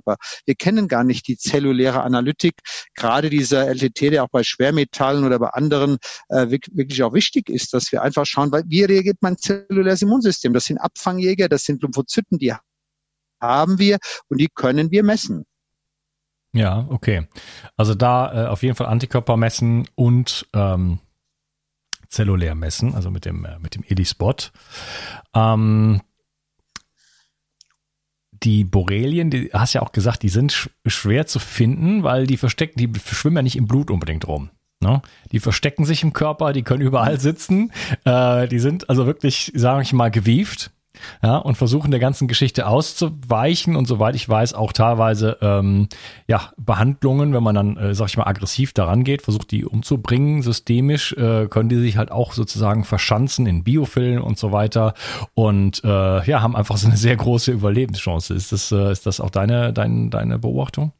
Wir 0.45 0.55
kennen 0.55 0.87
gar 0.87 1.03
nicht 1.03 1.27
die 1.27 1.37
zelluläre 1.37 2.03
Analytik. 2.03 2.55
Gerade 2.95 3.29
dieser 3.29 3.67
LTT, 3.67 4.13
der 4.13 4.23
auch 4.23 4.29
bei 4.29 4.43
Schwermetallen 4.43 5.25
oder 5.25 5.39
bei 5.39 5.49
anderen 5.49 5.97
äh, 6.29 6.49
wirklich 6.49 7.03
auch 7.03 7.13
wichtig 7.13 7.49
ist, 7.49 7.73
dass 7.73 7.91
wir 7.91 8.01
einfach 8.01 8.25
schauen, 8.25 8.51
weil, 8.51 8.63
wie 8.67 8.83
reagiert 8.83 9.17
mein 9.21 9.37
zelluläres 9.37 10.01
Immunsystem? 10.01 10.53
Das 10.53 10.65
sind 10.65 10.77
Abfangjäger, 10.77 11.49
das 11.49 11.63
sind 11.63 11.81
Lymphozyten, 11.81 12.37
die 12.37 12.53
haben 13.41 13.79
wir 13.79 13.97
und 14.29 14.39
die 14.39 14.49
können 14.53 14.91
wir 14.91 15.03
messen. 15.03 15.45
Ja, 16.53 16.85
okay. 16.89 17.27
Also 17.77 17.95
da 17.95 18.45
äh, 18.45 18.47
auf 18.47 18.61
jeden 18.61 18.75
Fall 18.75 18.87
Antikörper 18.87 19.37
messen 19.37 19.87
und 19.95 20.47
ähm, 20.53 20.99
zellulär 22.09 22.55
messen, 22.55 22.93
also 22.93 23.09
mit 23.09 23.25
dem, 23.25 23.45
äh, 23.45 23.57
mit 23.59 23.75
dem 23.75 23.83
ELI-Spot. 23.83 24.35
Ähm, 25.33 26.01
die 28.43 28.63
Borrelien, 28.63 29.29
die 29.29 29.49
hast 29.53 29.73
ja 29.73 29.81
auch 29.81 29.91
gesagt, 29.91 30.23
die 30.23 30.29
sind 30.29 30.51
sch 30.51 30.69
schwer 30.85 31.27
zu 31.27 31.39
finden, 31.39 32.03
weil 32.03 32.25
die 32.27 32.37
verstecken, 32.37 32.77
die 32.77 32.91
schwimmen 32.99 33.37
ja 33.37 33.41
nicht 33.43 33.55
im 33.55 33.67
Blut 33.67 33.91
unbedingt 33.91 34.27
rum. 34.27 34.49
Ne? 34.81 35.01
Die 35.31 35.39
verstecken 35.39 35.85
sich 35.85 36.03
im 36.03 36.11
Körper, 36.13 36.53
die 36.53 36.63
können 36.63 36.81
überall 36.81 37.19
sitzen. 37.19 37.71
Äh, 38.03 38.47
die 38.47 38.59
sind 38.59 38.89
also 38.89 39.05
wirklich, 39.05 39.51
sage 39.55 39.83
ich 39.83 39.93
mal, 39.93 40.09
gewieft 40.09 40.71
ja, 41.23 41.37
und 41.37 41.55
versuchen 41.55 41.91
der 41.91 41.99
ganzen 41.99 42.27
Geschichte 42.27 42.67
auszuweichen 42.67 43.75
und 43.75 43.87
soweit 43.87 44.15
ich 44.15 44.27
weiß 44.27 44.53
auch 44.53 44.73
teilweise 44.73 45.37
ähm, 45.41 45.87
ja 46.27 46.51
Behandlungen, 46.57 47.33
wenn 47.33 47.43
man 47.43 47.55
dann 47.55 47.77
äh, 47.77 47.95
sag 47.95 48.09
ich 48.09 48.17
mal 48.17 48.27
aggressiv 48.27 48.73
daran 48.73 49.03
geht, 49.03 49.21
versucht 49.21 49.51
die 49.51 49.65
umzubringen 49.65 50.41
systemisch, 50.41 51.13
äh, 51.13 51.47
können 51.47 51.69
die 51.69 51.79
sich 51.79 51.97
halt 51.97 52.11
auch 52.11 52.33
sozusagen 52.33 52.83
verschanzen 52.83 53.45
in 53.45 53.63
Biofilmen 53.63 54.21
und 54.21 54.37
so 54.37 54.51
weiter 54.51 54.93
und 55.33 55.83
äh, 55.83 56.25
ja 56.25 56.41
haben 56.41 56.55
einfach 56.55 56.77
so 56.77 56.87
eine 56.87 56.97
sehr 56.97 57.15
große 57.15 57.51
Überlebenschance. 57.51 58.33
Ist 58.33 58.51
das 58.51 58.71
äh, 58.71 58.91
ist 58.91 59.05
das 59.05 59.19
auch 59.19 59.29
deine 59.29 59.73
deine 59.73 60.09
deine 60.09 60.39
Beobachtung? 60.39 60.93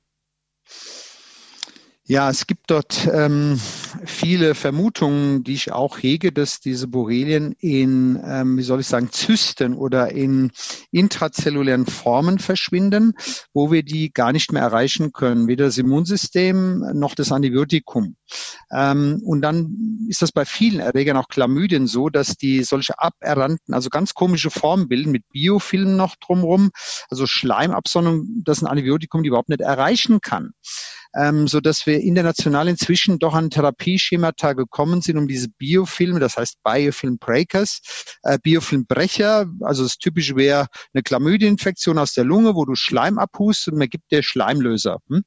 Ja, 2.11 2.29
es 2.29 2.45
gibt 2.45 2.69
dort 2.69 3.07
ähm, 3.09 3.57
viele 4.03 4.53
Vermutungen, 4.53 5.45
die 5.45 5.53
ich 5.53 5.71
auch 5.71 5.97
hege, 5.97 6.33
dass 6.33 6.59
diese 6.59 6.89
Borrelien 6.89 7.55
in, 7.59 8.21
ähm, 8.25 8.57
wie 8.57 8.63
soll 8.63 8.81
ich 8.81 8.87
sagen, 8.87 9.13
Zysten 9.13 9.73
oder 9.73 10.11
in 10.11 10.51
intrazellulären 10.91 11.85
Formen 11.85 12.37
verschwinden, 12.37 13.13
wo 13.53 13.71
wir 13.71 13.83
die 13.83 14.11
gar 14.11 14.33
nicht 14.33 14.51
mehr 14.51 14.61
erreichen 14.61 15.13
können, 15.13 15.47
weder 15.47 15.63
das 15.63 15.77
Immunsystem 15.77 16.83
noch 16.95 17.15
das 17.15 17.31
Antibiotikum. 17.31 18.17
Ähm, 18.73 19.21
und 19.23 19.41
dann 19.41 20.05
ist 20.09 20.21
das 20.21 20.33
bei 20.33 20.43
vielen 20.43 20.81
Erregern, 20.81 21.15
auch 21.15 21.29
Chlamydien, 21.29 21.87
so, 21.87 22.09
dass 22.09 22.35
die 22.35 22.63
solche 22.63 22.99
aberrannten, 22.99 23.73
also 23.73 23.89
ganz 23.89 24.13
komische 24.13 24.49
Formen 24.49 24.89
bilden 24.89 25.13
mit 25.13 25.29
Biofilmen 25.29 25.95
noch 25.95 26.17
drumherum, 26.17 26.71
also 27.09 27.25
Schleimabsonderung, 27.25 28.41
das 28.43 28.61
ein 28.61 28.67
Antibiotikum 28.67 29.23
die 29.23 29.29
überhaupt 29.29 29.47
nicht 29.47 29.61
erreichen 29.61 30.19
kann 30.19 30.51
ähm, 31.15 31.47
so 31.47 31.59
dass 31.59 31.85
wir 31.85 31.99
international 32.01 32.67
inzwischen 32.67 33.19
doch 33.19 33.33
an 33.33 33.49
Therapieschemata 33.49 34.53
gekommen 34.53 35.01
sind, 35.01 35.17
um 35.17 35.27
diese 35.27 35.49
Biofilme, 35.49 36.19
das 36.19 36.37
heißt 36.37 36.63
Biofilm 36.63 37.17
Breakers, 37.17 37.81
äh, 38.23 38.37
Biofilmbrecher, 38.41 39.47
also 39.61 39.83
das 39.83 39.97
typische 39.97 40.35
wäre 40.35 40.67
eine 40.93 41.03
Chlamydieninfektion 41.03 41.97
aus 41.97 42.13
der 42.13 42.23
Lunge, 42.23 42.55
wo 42.55 42.65
du 42.65 42.75
Schleim 42.75 43.17
abhust 43.17 43.67
und 43.67 43.77
man 43.77 43.89
gibt 43.89 44.11
dir 44.11 44.23
Schleimlöser. 44.23 44.99
Hm? 45.09 45.23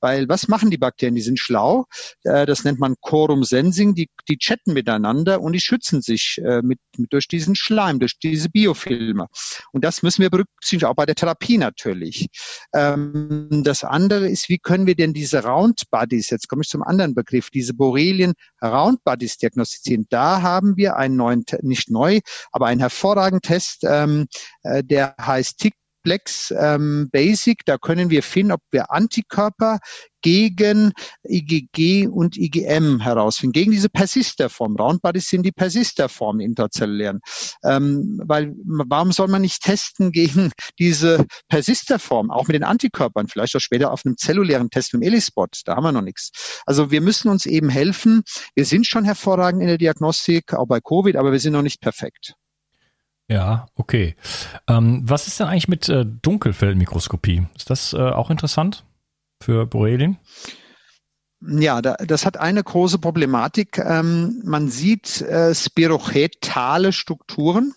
Weil 0.00 0.28
was 0.28 0.48
machen 0.48 0.70
die 0.70 0.78
Bakterien? 0.78 1.14
Die 1.14 1.22
sind 1.22 1.38
schlau, 1.38 1.86
äh, 2.24 2.46
das 2.46 2.64
nennt 2.64 2.80
man 2.80 2.96
Quorum 3.00 3.44
Sensing, 3.44 3.94
die, 3.94 4.08
die 4.28 4.38
chatten 4.38 4.72
miteinander 4.72 5.40
und 5.40 5.52
die 5.52 5.60
schützen 5.60 6.02
sich 6.02 6.38
äh, 6.44 6.62
mit, 6.62 6.80
mit, 6.96 7.12
durch 7.12 7.28
diesen 7.28 7.54
Schleim, 7.54 7.98
durch 8.00 8.18
diese 8.18 8.48
Biofilme. 8.48 9.26
Und 9.72 9.84
das 9.84 10.02
müssen 10.02 10.22
wir 10.22 10.30
berücksichtigen, 10.30 10.90
auch 10.90 10.96
bei 10.96 11.06
der 11.06 11.14
Therapie 11.14 11.58
natürlich. 11.58 12.28
Ähm, 12.74 13.62
das 13.64 13.84
andere 13.84 14.28
ist, 14.28 14.48
wie 14.48 14.58
können 14.58 14.86
wir 14.86 14.94
denn 14.94 15.14
diese 15.14 15.27
diese 15.28 15.44
Round 15.44 15.82
Bodies, 15.90 16.30
jetzt 16.30 16.48
komme 16.48 16.62
ich 16.62 16.68
zum 16.68 16.82
anderen 16.82 17.14
Begriff, 17.14 17.50
diese 17.50 17.74
Borrelien 17.74 18.32
Round 18.62 19.04
Bodies 19.04 19.36
diagnostizieren. 19.36 20.06
Da 20.08 20.40
haben 20.40 20.76
wir 20.78 20.96
einen 20.96 21.16
neuen, 21.16 21.44
nicht 21.60 21.90
neu, 21.90 22.20
aber 22.50 22.66
einen 22.66 22.80
hervorragenden 22.80 23.42
Test, 23.42 23.84
ähm, 23.84 24.26
äh, 24.62 24.82
der 24.82 25.14
heißt 25.20 25.58
Tick 25.58 25.74
Plex 26.08 26.54
ähm, 26.58 27.10
Basic. 27.12 27.66
Da 27.66 27.76
können 27.76 28.08
wir 28.08 28.22
finden, 28.22 28.52
ob 28.52 28.62
wir 28.70 28.90
Antikörper 28.90 29.78
gegen 30.22 30.92
IgG 31.22 32.08
und 32.08 32.38
IgM 32.38 33.00
herausfinden, 33.00 33.52
gegen 33.52 33.72
diese 33.72 33.90
Persisterform. 33.90 34.76
Roundbodies 34.76 35.28
sind 35.28 35.42
die 35.42 35.52
Persisterform 35.52 36.40
intrazellulären. 36.40 37.20
Ähm, 37.62 38.22
weil 38.24 38.54
warum 38.64 39.12
soll 39.12 39.28
man 39.28 39.42
nicht 39.42 39.62
testen 39.62 40.10
gegen 40.12 40.50
diese 40.78 41.26
Persisterform, 41.50 42.30
auch 42.30 42.46
mit 42.46 42.54
den 42.54 42.64
Antikörpern, 42.64 43.28
vielleicht 43.28 43.54
auch 43.54 43.60
später 43.60 43.92
auf 43.92 44.06
einem 44.06 44.16
zellulären 44.16 44.70
Test 44.70 44.94
mit 44.94 45.02
dem 45.02 45.08
ELISpot, 45.08 45.60
da 45.66 45.76
haben 45.76 45.84
wir 45.84 45.92
noch 45.92 46.00
nichts. 46.00 46.62
Also 46.64 46.90
wir 46.90 47.02
müssen 47.02 47.28
uns 47.28 47.44
eben 47.44 47.68
helfen. 47.68 48.22
Wir 48.54 48.64
sind 48.64 48.86
schon 48.86 49.04
hervorragend 49.04 49.60
in 49.60 49.68
der 49.68 49.76
Diagnostik, 49.78 50.54
auch 50.54 50.68
bei 50.68 50.80
Covid, 50.80 51.16
aber 51.16 51.32
wir 51.32 51.38
sind 51.38 51.52
noch 51.52 51.60
nicht 51.60 51.82
perfekt. 51.82 52.32
Ja, 53.30 53.66
okay. 53.74 54.16
Ähm, 54.66 55.02
was 55.04 55.26
ist 55.26 55.38
denn 55.38 55.48
eigentlich 55.48 55.68
mit 55.68 55.88
äh, 55.88 56.06
Dunkelfeldmikroskopie? 56.06 57.46
Ist 57.54 57.68
das 57.68 57.92
äh, 57.92 57.98
auch 57.98 58.30
interessant 58.30 58.84
für 59.42 59.66
Borrelien? 59.66 60.18
Ja, 61.40 61.80
da, 61.80 61.94
das 61.94 62.26
hat 62.26 62.36
eine 62.36 62.64
große 62.64 62.98
Problematik. 62.98 63.78
Ähm, 63.78 64.42
man 64.44 64.68
sieht 64.68 65.20
äh, 65.20 65.54
spirochetale 65.54 66.92
Strukturen. 66.92 67.74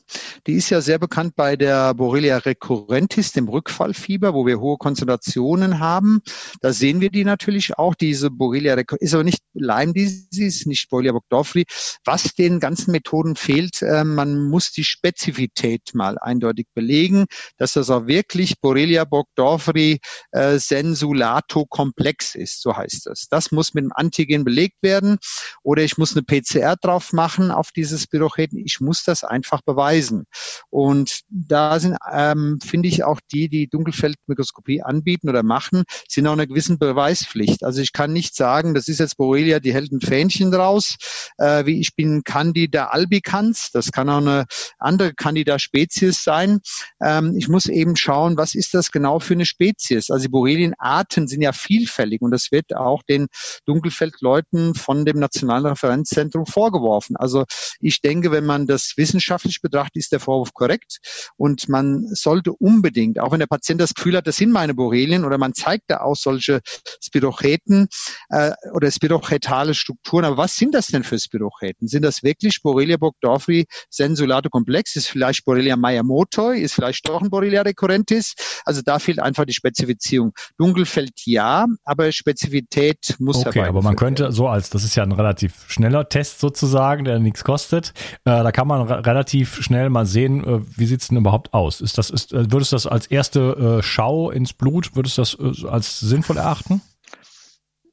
Die 0.47 0.54
ist 0.54 0.71
ja 0.71 0.82
sehr 0.82 0.97
bekannt 0.97 1.36
bei 1.36 1.56
der 1.56 1.93
Borrelia 1.93 2.38
recurrentis, 2.38 3.34
dem 3.34 3.47
Rückfallfieber, 3.47 4.34
wo 4.34 4.47
wir 4.47 4.60
hohe 4.60 4.78
Konzentrationen 4.78 5.78
haben. 5.78 6.21
Da 6.62 6.74
sehen 6.74 7.02
wir 7.02 7.12
die 7.12 7.24
natürlich 7.24 7.78
auch. 7.78 7.93
Diese 7.93 8.32
Borrelia 8.32 8.74
recurrentis 8.74 9.10
ist 9.10 9.13
aber 9.13 9.26
nicht 9.26 9.43
Lyme 9.54 9.93
Disease, 9.93 10.67
nicht 10.67 10.89
Borrelia 10.89 11.12
burgdorferi. 11.12 11.65
Was 12.04 12.34
den 12.34 12.60
ganzen 12.60 12.91
Methoden 12.91 13.36
fehlt, 13.36 13.84
äh, 13.84 14.04
man 14.04 14.50
muss 14.50 14.71
die 14.71 14.84
Spezifität 14.84 15.93
mal 15.93 16.17
eindeutig 16.17 16.65
belegen, 16.74 17.26
dass 17.58 17.74
das 17.74 17.91
auch 17.91 18.08
wirklich 18.08 18.60
Borrelia 18.60 19.06
burgdorferi 19.06 20.00
äh, 20.32 20.58
sensulato 20.58 21.67
komplex 21.67 22.34
ist, 22.34 22.60
so 22.63 22.76
heißt 22.76 23.06
das. 23.06 23.28
Muss 23.52 23.74
mit 23.74 23.84
einem 23.84 23.92
Antigen 23.94 24.44
belegt 24.44 24.82
werden 24.82 25.18
oder 25.64 25.84
ich 25.84 25.98
muss 25.98 26.16
eine 26.16 26.24
PCR 26.24 26.76
drauf 26.76 27.14
machen 27.14 27.52
auf 27.52 27.72
dieses 27.72 28.04
Spirocheten. 28.04 28.58
Ich 28.60 28.80
muss 28.80 29.04
das 29.04 29.24
einfach 29.24 29.62
beweisen. 29.62 30.26
Und 30.70 31.22
da 31.30 31.80
sind, 31.80 31.98
ähm, 32.12 32.60
finde 32.64 32.88
ich, 32.88 33.04
auch 33.04 33.20
die, 33.32 33.50
die 33.50 33.68
Dunkelfeldmikroskopie 33.68 34.82
anbieten 34.82 35.30
oder 35.30 35.44
machen, 35.44 35.84
sind 36.08 36.28
auch 36.28 36.34
einer 36.34 36.48
gewissen 36.48 36.80
Beweispflicht. 36.80 37.64
Also 37.64 37.82
ich 37.82 37.94
kann 37.94 38.14
nicht 38.14 38.36
sagen, 38.36 38.74
das 38.74 38.88
ist 38.88 39.00
jetzt 39.00 39.18
Borrelia, 39.18 39.60
die 39.60 39.74
hält 39.74 39.92
ein 39.92 40.02
Fähnchen 40.02 40.52
draus, 40.52 40.96
äh, 41.38 41.66
wie 41.66 41.80
ich 41.80 41.96
bin 41.96 42.24
Candida 42.24 42.88
albicans. 42.88 43.70
Das 43.74 43.92
kann 43.92 44.10
auch 44.10 44.18
eine 44.18 44.46
andere 44.80 45.14
Candida 45.14 45.60
Spezies 45.60 46.24
sein. 46.24 46.60
Ähm, 47.02 47.36
ich 47.38 47.48
muss 47.48 47.68
eben 47.68 47.96
schauen, 47.96 48.38
was 48.38 48.56
ist 48.56 48.74
das 48.74 48.92
genau 48.92 49.20
für 49.20 49.34
eine 49.34 49.46
Spezies? 49.46 50.10
Also 50.10 50.24
die 50.24 50.30
Borrelienarten 50.30 51.28
sind 51.28 51.42
ja 51.42 51.54
vielfältig 51.54 52.22
und 52.22 52.32
das 52.32 52.52
wird 52.52 52.76
auch 52.76 53.04
den 53.04 53.28
Dunkelfeldleuten 53.65 54.75
von 54.75 55.06
dem 55.06 55.19
Nationalen 55.19 55.65
Referenzzentrum 55.65 56.45
vorgeworfen. 56.45 57.15
Also 57.17 57.45
ich 57.80 58.01
denke, 58.01 58.32
wenn 58.32 58.45
man 58.45 58.67
das 58.67 58.93
wissenschaftlich 58.97 59.62
betrachtet, 59.62 59.97
ist 59.97 60.12
der 60.12 60.19
Vorwurf 60.19 60.54
korrekt 60.54 60.99
und 61.38 61.69
man 61.69 62.08
sollte 62.13 62.54
unbedingt, 62.54 63.19
auch 63.19 63.32
wenn 63.32 63.39
der 63.39 63.47
Patient 63.47 63.82
das 63.82 63.93
Gefühl 63.93 64.17
hat, 64.17 64.27
das 64.27 64.38
sind 64.38 64.51
meine 64.51 64.73
Borrelien 64.73 65.25
oder 65.25 65.38
man 65.38 65.54
zeigt 65.54 65.86
da 65.88 66.01
auch 66.01 66.15
solche 66.15 66.62
Spirocheten 67.04 67.88
äh, 68.30 68.51
oder 68.73 68.91
spirochetale 68.91 69.73
Strukturen, 69.73 70.25
aber 70.25 70.38
was 70.38 70.56
sind 70.56 70.73
das 70.73 70.88
denn 70.88 71.04
für 71.04 71.19
Spirocheten? 71.19 71.88
Sind 71.88 72.04
das 72.04 72.23
wirklich 72.23 72.62
Borrelia 72.62 72.97
burgdorferi 72.97 73.65
sensulato 73.89 74.49
komplex? 74.49 74.95
Ist 74.95 75.08
vielleicht 75.08 75.45
Borrelia 75.45 75.75
mayamotoi? 75.75 76.60
Ist 76.60 76.73
vielleicht 76.73 77.08
doch 77.08 77.21
ein 77.21 77.30
Borrelia 77.30 77.62
recurrentis? 77.62 78.34
Also 78.65 78.82
da 78.84 78.99
fehlt 78.99 79.19
einfach 79.19 79.45
die 79.45 79.54
Spezifizierung. 79.54 80.34
Dunkelfeld 80.58 81.12
ja, 81.25 81.65
aber 81.84 82.12
Spezifität 82.12 83.15
muss 83.19 83.31
muss 83.38 83.46
Okay, 83.46 83.62
aber 83.62 83.82
man 83.82 83.96
könnte 83.96 84.24
werden. 84.24 84.34
so 84.34 84.48
als, 84.48 84.70
das 84.70 84.84
ist 84.84 84.96
ja 84.96 85.04
ein 85.04 85.12
relativ 85.12 85.65
schneller 85.67 86.10
Test 86.10 86.39
sozusagen, 86.39 87.06
der 87.06 87.20
nichts 87.20 87.44
kostet. 87.44 87.94
Äh, 88.26 88.44
da 88.44 88.52
kann 88.52 88.67
man 88.67 88.89
relativ 88.89 89.63
schnell 89.63 89.89
mal 89.89 90.06
sehen, 90.06 90.44
äh, 90.44 90.60
wie 90.78 90.86
sieht's 90.86 91.08
denn 91.08 91.17
überhaupt 91.17 91.54
aus? 91.54 91.82
Ist 91.82 91.98
das, 91.98 92.10
ist, 92.10 92.34
äh, 92.34 92.52
würdest 92.52 92.72
du 92.72 92.76
das 92.76 92.88
als 92.88 93.08
erste 93.08 93.80
äh, 93.80 93.84
Schau 93.84 94.32
ins 94.32 94.54
Blut, 94.54 94.96
würdest 94.96 95.17
du 95.17 95.22
das 95.22 95.63
äh, 95.63 95.67
als 95.67 96.00
sinnvoll 96.00 96.38
erachten? 96.38 96.82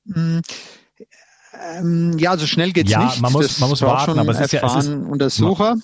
Mm, 0.04 0.40
ja, 2.18 2.36
so 2.36 2.46
schnell 2.46 2.72
geht's 2.72 2.90
ja, 2.90 3.04
nicht. 3.04 3.20
Man 3.20 3.32
muss, 3.32 3.58
man 3.58 3.68
muss 3.68 3.82
warten, 3.82 4.18
aber 4.18 4.32
es 4.32 4.40
ist 4.40 4.52
ja, 4.52 4.64
es 4.64 4.84
ist, 4.84 4.90
Untersucher. 4.90 5.76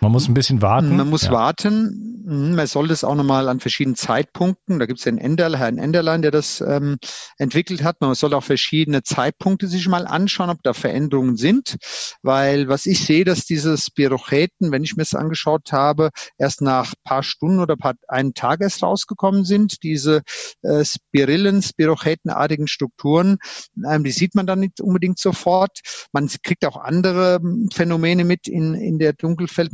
Man 0.00 0.12
muss 0.12 0.28
ein 0.28 0.34
bisschen 0.34 0.62
warten. 0.62 0.96
Man 0.96 1.10
muss 1.10 1.22
ja. 1.22 1.32
warten. 1.32 2.10
Mhm, 2.24 2.54
man 2.54 2.66
soll 2.66 2.88
das 2.88 3.02
auch 3.04 3.14
nochmal 3.14 3.48
an 3.48 3.60
verschiedenen 3.60 3.96
Zeitpunkten, 3.96 4.78
da 4.78 4.86
gibt 4.86 4.98
es 4.98 5.04
den 5.04 5.18
Herrn 5.18 5.78
Enderlein, 5.78 6.22
der 6.22 6.30
das 6.30 6.60
ähm, 6.60 6.98
entwickelt 7.38 7.82
hat. 7.82 7.96
Man 8.00 8.14
soll 8.14 8.34
auch 8.34 8.44
verschiedene 8.44 9.02
Zeitpunkte 9.02 9.66
sich 9.66 9.88
mal 9.88 10.06
anschauen, 10.06 10.50
ob 10.50 10.62
da 10.62 10.72
Veränderungen 10.72 11.36
sind. 11.36 11.76
Weil 12.22 12.68
was 12.68 12.86
ich 12.86 13.04
sehe, 13.04 13.24
dass 13.24 13.46
diese 13.46 13.76
Spirocheten, 13.76 14.70
wenn 14.70 14.84
ich 14.84 14.96
mir 14.96 15.02
das 15.02 15.14
angeschaut 15.14 15.72
habe, 15.72 16.10
erst 16.38 16.60
nach 16.60 16.92
paar 17.04 17.22
Stunden 17.22 17.60
oder 17.60 17.76
paar, 17.76 17.94
einen 18.08 18.34
Tag 18.34 18.60
erst 18.60 18.82
rausgekommen 18.82 19.44
sind. 19.44 19.82
Diese 19.82 20.22
äh, 20.62 20.84
Spirillen, 20.84 21.62
Spirochetenartigen 21.62 22.68
Strukturen, 22.68 23.38
ähm, 23.88 24.04
die 24.04 24.12
sieht 24.12 24.34
man 24.34 24.46
dann 24.46 24.60
nicht 24.60 24.80
unbedingt 24.80 25.18
sofort. 25.18 25.80
Man 26.12 26.28
kriegt 26.42 26.64
auch 26.66 26.76
andere 26.76 27.40
ähm, 27.42 27.68
Phänomene 27.72 28.24
mit 28.24 28.46
in, 28.46 28.74
in 28.74 28.98
der 28.98 29.16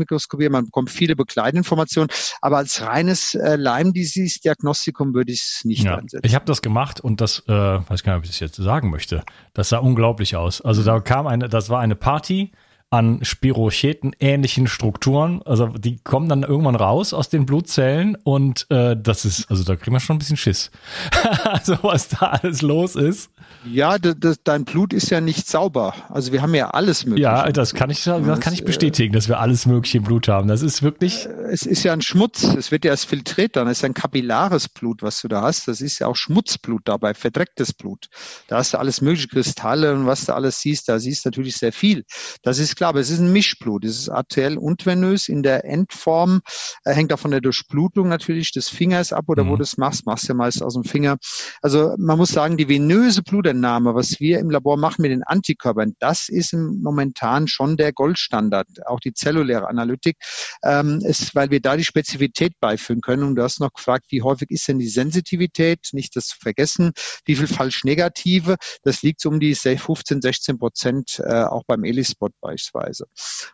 Dunkelfeldmikroskopie. 0.06 0.48
Man 0.48 0.66
bekommt 0.66 0.90
viele 0.90 1.16
Begleitinformationen. 1.16 2.10
Aber 2.40 2.58
als 2.58 2.82
reines 2.82 3.34
äh, 3.34 3.56
Lyme-Disease-Diagnostikum 3.56 5.14
würde 5.14 5.32
ich 5.32 5.40
es 5.40 5.64
nicht 5.64 5.84
ja, 5.84 5.96
einsetzen. 5.96 6.26
Ich 6.26 6.34
habe 6.34 6.44
das 6.44 6.62
gemacht 6.62 7.00
und 7.00 7.20
das, 7.20 7.42
äh, 7.48 7.52
weiß 7.52 8.02
gar 8.02 8.12
nicht, 8.12 8.18
ob 8.18 8.24
ich 8.24 8.30
das 8.30 8.40
jetzt 8.40 8.56
sagen 8.56 8.90
möchte. 8.90 9.22
Das 9.54 9.68
sah 9.68 9.78
unglaublich 9.78 10.36
aus. 10.36 10.60
Also 10.60 10.82
da 10.82 11.00
kam 11.00 11.26
eine, 11.26 11.48
das 11.48 11.68
war 11.70 11.80
eine 11.80 11.96
Party 11.96 12.52
an 12.90 13.18
Spirocheten 13.22 14.12
ähnlichen 14.20 14.68
Strukturen. 14.68 15.42
Also 15.44 15.66
die 15.66 15.98
kommen 15.98 16.28
dann 16.28 16.44
irgendwann 16.44 16.76
raus 16.76 17.12
aus 17.12 17.28
den 17.28 17.44
Blutzellen 17.44 18.16
und 18.22 18.66
äh, 18.70 18.96
das 18.96 19.24
ist, 19.24 19.50
also 19.50 19.64
da 19.64 19.74
kriegen 19.74 19.94
wir 19.94 20.00
schon 20.00 20.16
ein 20.16 20.18
bisschen 20.20 20.36
Schiss. 20.36 20.70
also 21.44 21.78
was 21.82 22.08
da 22.08 22.26
alles 22.26 22.62
los 22.62 22.94
ist. 22.94 23.30
Ja, 23.64 23.98
das, 23.98 24.14
das, 24.18 24.42
dein 24.44 24.64
Blut 24.64 24.92
ist 24.92 25.10
ja 25.10 25.20
nicht 25.20 25.48
sauber. 25.48 25.94
Also 26.08 26.32
wir 26.32 26.42
haben 26.42 26.54
ja 26.54 26.70
alles 26.70 27.04
mögliche. 27.04 27.24
Ja, 27.24 27.50
das 27.50 27.74
kann 27.74 27.90
ich, 27.90 28.04
das 28.04 28.40
kann 28.40 28.54
ich 28.54 28.64
bestätigen, 28.64 29.12
dass 29.12 29.28
wir 29.28 29.40
alles 29.40 29.66
mögliche 29.66 29.98
im 29.98 30.04
Blut 30.04 30.28
haben. 30.28 30.46
Das 30.46 30.62
ist 30.62 30.82
wirklich. 30.82 31.26
Äh, 31.26 31.46
es 31.50 31.62
ist 31.62 31.82
ja 31.82 31.92
ein 31.92 32.02
Schmutz. 32.02 32.44
Es 32.44 32.70
wird 32.70 32.84
ja 32.84 32.92
erst 32.92 33.06
filtriert 33.06 33.56
dann. 33.56 33.66
Es 33.66 33.78
ist 33.78 33.84
ein 33.84 33.94
kapillares 33.94 34.68
Blut, 34.68 35.02
was 35.02 35.20
du 35.20 35.28
da 35.28 35.42
hast. 35.42 35.66
Das 35.66 35.80
ist 35.80 35.98
ja 35.98 36.06
auch 36.06 36.14
Schmutzblut 36.14 36.82
dabei, 36.84 37.14
verdrecktes 37.14 37.72
Blut. 37.72 38.08
Da 38.46 38.58
hast 38.58 38.74
du 38.74 38.78
alles 38.78 39.00
mögliche 39.00 39.28
Kristalle 39.28 39.92
und 39.92 40.06
was 40.06 40.26
du 40.26 40.34
alles 40.34 40.60
siehst. 40.60 40.88
Da 40.88 41.00
siehst 41.00 41.24
du 41.24 41.30
natürlich 41.30 41.56
sehr 41.56 41.72
viel. 41.72 42.04
Das 42.42 42.60
ist 42.60 42.75
klar, 42.76 42.90
aber 42.90 43.00
es 43.00 43.10
ist 43.10 43.20
ein 43.20 43.32
Mischblut. 43.32 43.84
Es 43.84 43.98
ist 43.98 44.08
arteriell 44.08 44.58
und 44.58 44.84
venös. 44.84 45.28
In 45.28 45.42
der 45.42 45.64
Endform 45.64 46.40
äh, 46.84 46.92
hängt 46.92 47.12
auch 47.12 47.18
von 47.18 47.30
der 47.30 47.40
Durchblutung 47.40 48.08
natürlich 48.08 48.52
des 48.52 48.68
Fingers 48.68 49.12
ab 49.12 49.24
oder 49.28 49.44
mhm. 49.44 49.48
wo 49.48 49.52
du 49.52 49.60
das 49.60 49.76
machst. 49.76 50.06
Machst 50.06 50.24
du 50.24 50.28
ja 50.28 50.34
meist 50.34 50.62
aus 50.62 50.74
dem 50.74 50.84
Finger. 50.84 51.16
Also 51.62 51.94
man 51.98 52.18
muss 52.18 52.30
sagen, 52.30 52.56
die 52.56 52.68
venöse 52.68 53.22
Blut 53.22 53.36
Blutentnahme, 53.36 53.94
was 53.94 54.18
wir 54.18 54.38
im 54.38 54.48
Labor 54.48 54.78
machen 54.78 55.02
mit 55.02 55.10
den 55.10 55.22
Antikörpern, 55.22 55.94
das 55.98 56.30
ist 56.30 56.54
momentan 56.54 57.48
schon 57.48 57.76
der 57.76 57.92
Goldstandard, 57.92 58.66
auch 58.86 58.98
die 58.98 59.12
zelluläre 59.12 59.68
Analytik, 59.68 60.16
ähm, 60.64 61.00
ist, 61.04 61.34
weil 61.34 61.50
wir 61.50 61.60
da 61.60 61.76
die 61.76 61.84
Spezifität 61.84 62.54
beiführen 62.60 63.02
können. 63.02 63.24
Und 63.24 63.34
du 63.34 63.42
hast 63.42 63.60
noch 63.60 63.74
gefragt, 63.74 64.06
wie 64.08 64.22
häufig 64.22 64.50
ist 64.50 64.66
denn 64.68 64.78
die 64.78 64.88
Sensitivität? 64.88 65.90
Nicht 65.92 66.16
das 66.16 66.28
zu 66.28 66.38
vergessen. 66.38 66.92
Wie 67.26 67.36
viel 67.36 67.46
falsch 67.46 67.84
negative? 67.84 68.56
Das 68.84 69.02
liegt 69.02 69.20
so 69.20 69.28
um 69.28 69.38
die 69.38 69.54
15, 69.54 70.22
16 70.22 70.58
Prozent, 70.58 71.22
äh, 71.22 71.42
auch 71.42 71.64
beim 71.66 71.84
Elispot 71.84 72.32
beispielsweise. 72.72 73.06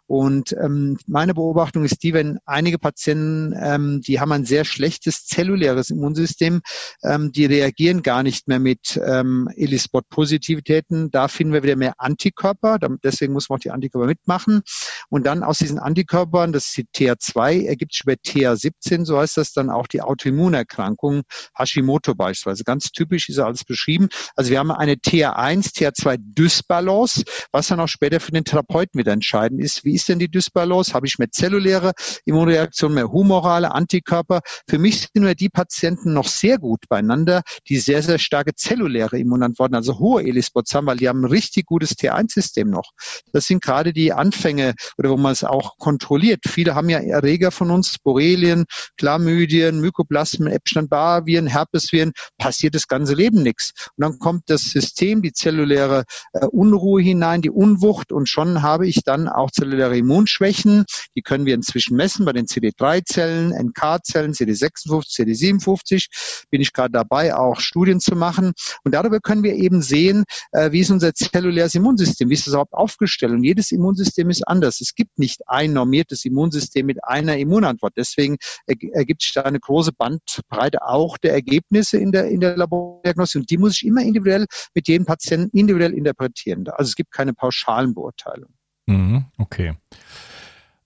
Und 0.07 0.53
ähm, 0.53 0.99
meine 1.07 1.35
Beobachtung 1.35 1.85
ist 1.85 2.03
die, 2.03 2.13
wenn 2.13 2.39
einige 2.45 2.79
Patienten, 2.79 3.55
ähm, 3.61 4.01
die 4.01 4.21
haben 4.21 4.33
ein 4.33 4.45
sehr 4.45 4.65
schlechtes 4.65 5.27
zelluläres 5.27 5.91
Immunsystem, 5.91 6.61
ähm, 7.03 7.33
die 7.33 7.47
reagieren 7.47 8.03
gar 8.03 8.23
nicht 8.23 8.49
mehr 8.49 8.59
mit 8.59 9.01
ähm, 9.05 9.49
Elispot 9.57 9.93
Spot-Positivitäten, 9.93 11.11
da 11.11 11.29
finden 11.29 11.53
wir 11.53 11.63
wieder 11.63 11.77
mehr 11.77 11.95
Antikörper. 11.99 12.79
Deswegen 13.03 13.33
muss 13.33 13.49
man 13.49 13.59
auch 13.59 13.61
die 13.61 13.71
Antikörper 13.71 14.07
mitmachen. 14.07 14.63
Und 15.09 15.27
dann 15.27 15.43
aus 15.43 15.59
diesen 15.59 15.79
Antikörpern, 15.79 16.53
das 16.53 16.67
ist 16.67 16.77
die 16.77 16.85
TH2, 16.85 17.67
ergibt 17.67 17.93
sich 17.93 18.03
über 18.05 18.15
TH17, 18.15 19.05
so 19.05 19.19
heißt 19.19 19.37
das 19.37 19.53
dann 19.53 19.71
auch 19.71 19.87
die 19.87 20.01
Autoimmunerkrankung, 20.01 21.23
Hashimoto 21.57 22.15
beispielsweise. 22.15 22.65
Ganz 22.65 22.91
typisch 22.91 23.29
ist 23.29 23.37
ja 23.37 23.47
alles 23.47 23.65
beschrieben. 23.65 24.09
Also 24.37 24.51
wir 24.51 24.59
haben 24.59 24.71
eine 24.71 24.95
TH1, 24.95 25.75
TH2-Dysbalance, 25.75 27.25
was 27.51 27.69
dann 27.69 27.81
auch 27.81 27.89
später 27.89 28.21
für 28.21 28.33
den 28.33 28.45
Therapeuten 28.45 28.99
wieder 29.03 29.13
entscheidend 29.13 29.61
ist. 29.63 29.85
Wie 29.85 29.95
ist 29.95 30.09
denn 30.09 30.19
die 30.19 30.31
Dysbalance? 30.31 30.95
Habe 30.95 31.07
ich 31.07 31.19
mehr 31.19 31.31
zelluläre 31.31 31.93
Immunreaktionen, 32.25 32.95
mehr 32.95 33.11
humorale 33.11 33.73
Antikörper? 33.73 34.41
Für 34.69 34.79
mich 34.79 35.01
sind 35.01 35.23
nur 35.23 35.35
die 35.35 35.49
Patienten 35.49 36.13
noch 36.13 36.29
sehr 36.29 36.59
gut 36.59 36.89
beieinander, 36.89 37.43
die 37.69 37.79
sehr, 37.79 38.03
sehr 38.03 38.19
starke 38.19 38.55
zelluläre 38.55 39.19
Immunantworten 39.19 39.75
also 39.75 39.99
hohe 39.99 40.23
ELISpots 40.23 40.75
haben, 40.75 40.87
weil 40.87 40.97
die 40.97 41.09
haben 41.09 41.23
ein 41.23 41.31
richtig 41.31 41.67
gutes 41.67 41.93
T1-System 41.93 42.71
noch. 42.71 42.91
Das 43.33 43.47
sind 43.47 43.63
gerade 43.63 43.93
die 43.93 44.13
Anfänge 44.13 44.75
oder 44.97 45.11
wo 45.11 45.17
man 45.17 45.33
es 45.33 45.45
auch 45.45 45.77
kontrolliert. 45.79 46.41
Viele 46.47 46.75
haben 46.75 46.89
ja 46.89 46.99
Erreger 46.99 47.51
von 47.51 47.71
uns, 47.71 47.99
Borrelien, 47.99 48.65
Chlamydien, 48.99 49.81
Mykoplasmen, 49.81 50.49
Epstein-Barr-Viren, 50.49 51.47
Herpesviren, 51.47 52.13
passiert 52.39 52.75
das 52.75 52.87
ganze 52.87 53.15
Leben 53.15 53.43
nichts. 53.43 53.73
Und 53.97 54.03
dann 54.03 54.19
kommt 54.19 54.45
das 54.47 54.63
System, 54.63 55.23
die 55.23 55.33
zelluläre 55.33 56.05
äh, 56.33 56.47
Unruhe 56.47 57.03
hinein, 57.03 57.43
die 57.43 57.51
Unwucht 57.51 58.13
und 58.13 58.29
schon 58.29 58.63
habe 58.63 58.87
ich 58.87 58.92
dann 59.05 59.29
auch 59.29 59.51
zelluläre 59.51 59.97
Immunschwächen. 59.97 60.85
Die 61.17 61.23
können 61.23 61.47
wir 61.47 61.55
inzwischen 61.55 61.97
messen 61.97 62.25
bei 62.25 62.33
den 62.33 62.47
CD3-Zellen, 62.47 63.53
NK-Zellen, 63.53 64.33
CD56, 64.33 65.09
CD57. 65.11 66.45
Bin 66.51 66.61
ich 66.61 66.73
gerade 66.73 66.93
dabei, 66.93 67.35
auch 67.35 67.61
Studien 67.61 68.01
zu 68.01 68.15
machen. 68.15 68.53
Und 68.85 68.95
darüber 68.95 69.21
können 69.21 69.43
wir 69.43 69.55
eben 69.55 69.83
sehen, 69.83 70.25
äh, 70.53 70.73
wie 70.73 70.81
ist 70.81 70.91
unser 70.91 71.15
zelluläres 71.15 71.75
Immunsystem, 71.75 72.29
wie 72.29 72.35
ist 72.35 72.47
das 72.47 72.53
überhaupt 72.53 72.75
aufgestellt. 72.75 73.33
Und 73.33 73.45
jedes 73.45 73.73
Immunsystem 73.73 74.31
ist 74.31 74.47
anders. 74.47 74.81
Es 74.81 74.95
gibt 74.95 75.19
nicht 75.19 75.41
ein 75.47 75.73
normiertes 75.73 76.25
Immunsystem 76.25 76.87
mit 76.87 77.03
einer 77.05 77.37
Immunantwort. 77.39 77.95
Deswegen 77.97 78.37
ergibt 78.67 79.23
sich 79.23 79.33
da 79.33 79.43
eine 79.43 79.61
große 79.61 79.93
Bandbreite 79.93 80.83
auch 80.83 81.19
der 81.19 81.33
Ergebnisse 81.33 81.99
in 81.99 82.13
der, 82.13 82.29
in 82.29 82.41
der 82.41 82.57
Labordiagnostik. 82.57 83.43
Und 83.43 83.51
die 83.51 83.59
muss 83.59 83.77
ich 83.77 83.87
immer 83.87 84.03
individuell 84.03 84.47
mit 84.75 84.89
jedem 84.89 85.07
Patienten 85.07 85.57
individuell 85.57 85.95
interpretieren. 85.95 86.67
Also 86.69 86.91
es 86.91 86.97
gibt 86.97 87.13
keine 87.13 87.35
pauschalen 87.35 87.95
Beurteilungen. 87.95 88.55
Mhm, 88.87 89.27
okay. 89.39 89.75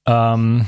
Ähm 0.07 0.67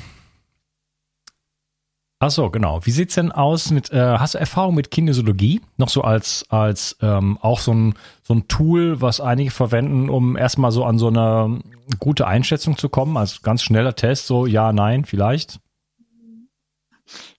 Ach 2.20 2.32
so, 2.32 2.50
genau. 2.50 2.84
Wie 2.84 2.90
sieht's 2.90 3.14
denn 3.14 3.30
aus 3.30 3.70
mit, 3.70 3.92
äh, 3.92 4.16
hast 4.18 4.34
du 4.34 4.38
Erfahrung 4.38 4.74
mit 4.74 4.90
Kinesiologie? 4.90 5.60
Noch 5.76 5.88
so 5.88 6.02
als, 6.02 6.44
als 6.48 6.96
ähm, 7.00 7.38
auch 7.42 7.60
so 7.60 7.72
ein, 7.72 7.94
so 8.24 8.34
ein 8.34 8.48
Tool, 8.48 9.00
was 9.00 9.20
einige 9.20 9.52
verwenden, 9.52 10.10
um 10.10 10.36
erstmal 10.36 10.72
so 10.72 10.84
an 10.84 10.98
so 10.98 11.06
eine 11.08 11.60
gute 12.00 12.26
Einschätzung 12.26 12.76
zu 12.76 12.88
kommen, 12.88 13.16
als 13.16 13.42
ganz 13.42 13.62
schneller 13.62 13.94
Test, 13.94 14.26
so 14.26 14.46
ja, 14.46 14.72
nein, 14.72 15.04
vielleicht? 15.04 15.60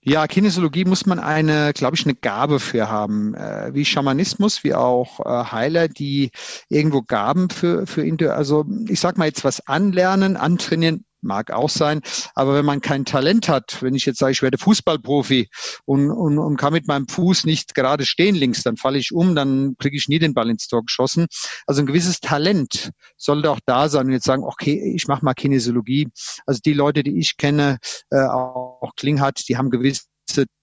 Ja, 0.02 0.26
Kinesiologie 0.26 0.84
muss 0.84 1.06
man 1.06 1.18
eine, 1.18 1.72
glaube 1.72 1.96
ich, 1.96 2.04
eine 2.04 2.14
Gabe 2.14 2.60
für 2.60 2.88
haben, 2.88 3.34
äh, 3.34 3.70
wie 3.72 3.84
Schamanismus, 3.84 4.64
wie 4.64 4.74
auch 4.74 5.20
äh, 5.20 5.52
Heiler, 5.52 5.88
die 5.88 6.30
irgendwo 6.68 7.02
Gaben 7.02 7.50
für, 7.50 7.86
für, 7.86 8.34
also 8.34 8.64
ich 8.88 9.00
sag 9.00 9.18
mal 9.18 9.26
jetzt 9.26 9.44
was 9.44 9.66
anlernen, 9.66 10.36
antrainieren, 10.36 11.04
mag 11.22 11.50
auch 11.50 11.70
sein. 11.70 12.00
Aber 12.34 12.54
wenn 12.54 12.64
man 12.64 12.80
kein 12.80 13.04
Talent 13.04 13.48
hat, 13.48 13.82
wenn 13.82 13.94
ich 13.94 14.06
jetzt 14.06 14.18
sage, 14.18 14.32
ich 14.32 14.42
werde 14.42 14.58
Fußballprofi 14.58 15.48
und, 15.84 16.10
und, 16.10 16.38
und 16.38 16.56
kann 16.56 16.72
mit 16.72 16.88
meinem 16.88 17.08
Fuß 17.08 17.44
nicht 17.44 17.74
gerade 17.74 18.06
stehen 18.06 18.34
links, 18.34 18.62
dann 18.62 18.76
falle 18.76 18.98
ich 18.98 19.12
um, 19.12 19.34
dann 19.34 19.76
kriege 19.78 19.96
ich 19.96 20.08
nie 20.08 20.18
den 20.18 20.34
Ball 20.34 20.50
ins 20.50 20.68
Tor 20.68 20.84
geschossen. 20.84 21.26
Also 21.66 21.82
ein 21.82 21.86
gewisses 21.86 22.20
Talent 22.20 22.90
sollte 23.16 23.50
auch 23.50 23.60
da 23.66 23.88
sein 23.88 24.06
und 24.06 24.12
jetzt 24.12 24.26
sagen, 24.26 24.44
okay, 24.44 24.94
ich 24.94 25.06
mache 25.08 25.24
mal 25.24 25.34
Kinesiologie. 25.34 26.08
Also 26.46 26.60
die 26.64 26.72
Leute, 26.72 27.02
die 27.02 27.18
ich 27.18 27.36
kenne, 27.36 27.78
äh, 28.10 28.20
auch 28.20 28.92
Klinghardt, 28.96 29.48
die 29.48 29.56
haben 29.56 29.70
gewisse 29.70 30.06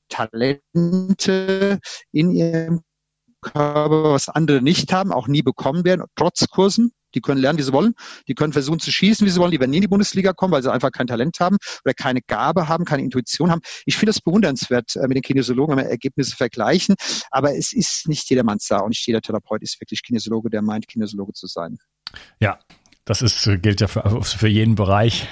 Talente 0.09 1.79
in 2.11 2.31
ihrem 2.31 2.81
Körper, 3.51 4.13
was 4.13 4.29
andere 4.29 4.61
nicht 4.61 4.91
haben, 4.93 5.11
auch 5.11 5.27
nie 5.27 5.41
bekommen 5.41 5.83
werden, 5.85 6.03
trotz 6.15 6.47
Kursen. 6.47 6.91
Die 7.15 7.21
können 7.21 7.39
lernen, 7.39 7.57
wie 7.57 7.63
sie 7.63 7.73
wollen. 7.73 7.93
Die 8.27 8.35
können 8.35 8.53
versuchen 8.53 8.79
zu 8.79 8.91
schießen, 8.91 9.25
wie 9.25 9.31
sie 9.31 9.39
wollen. 9.39 9.51
Die 9.51 9.59
werden 9.59 9.71
nie 9.71 9.77
in 9.77 9.81
die 9.81 9.87
Bundesliga 9.87 10.33
kommen, 10.33 10.51
weil 10.51 10.61
sie 10.61 10.71
einfach 10.71 10.91
kein 10.91 11.07
Talent 11.07 11.39
haben 11.39 11.57
oder 11.85 11.93
keine 11.93 12.21
Gabe 12.21 12.67
haben, 12.67 12.85
keine 12.85 13.01
Intuition 13.03 13.49
haben. 13.49 13.61
Ich 13.85 13.95
finde 13.95 14.11
das 14.11 14.21
bewundernswert 14.21 14.95
äh, 14.97 15.07
mit 15.07 15.15
den 15.15 15.23
Kinesiologen, 15.23 15.77
wenn 15.77 15.85
wir 15.85 15.89
Ergebnisse 15.89 16.35
vergleichen. 16.35 16.95
Aber 17.31 17.55
es 17.55 17.73
ist 17.73 18.07
nicht 18.07 18.29
jedermanns 18.29 18.67
Sache 18.67 18.83
und 18.83 18.89
nicht 18.89 19.07
jeder 19.07 19.21
Therapeut 19.21 19.63
ist 19.63 19.79
wirklich 19.81 20.03
Kinesiologe, 20.03 20.49
der 20.49 20.61
meint, 20.61 20.87
Kinesiologe 20.87 21.33
zu 21.33 21.47
sein. 21.47 21.77
Ja, 22.39 22.59
Das 23.07 23.21
ist, 23.21 23.49
gilt 23.61 23.79
ja 23.79 23.87
für, 23.87 24.21
für 24.21 24.49
jeden 24.49 24.75
Bereich. 24.75 25.27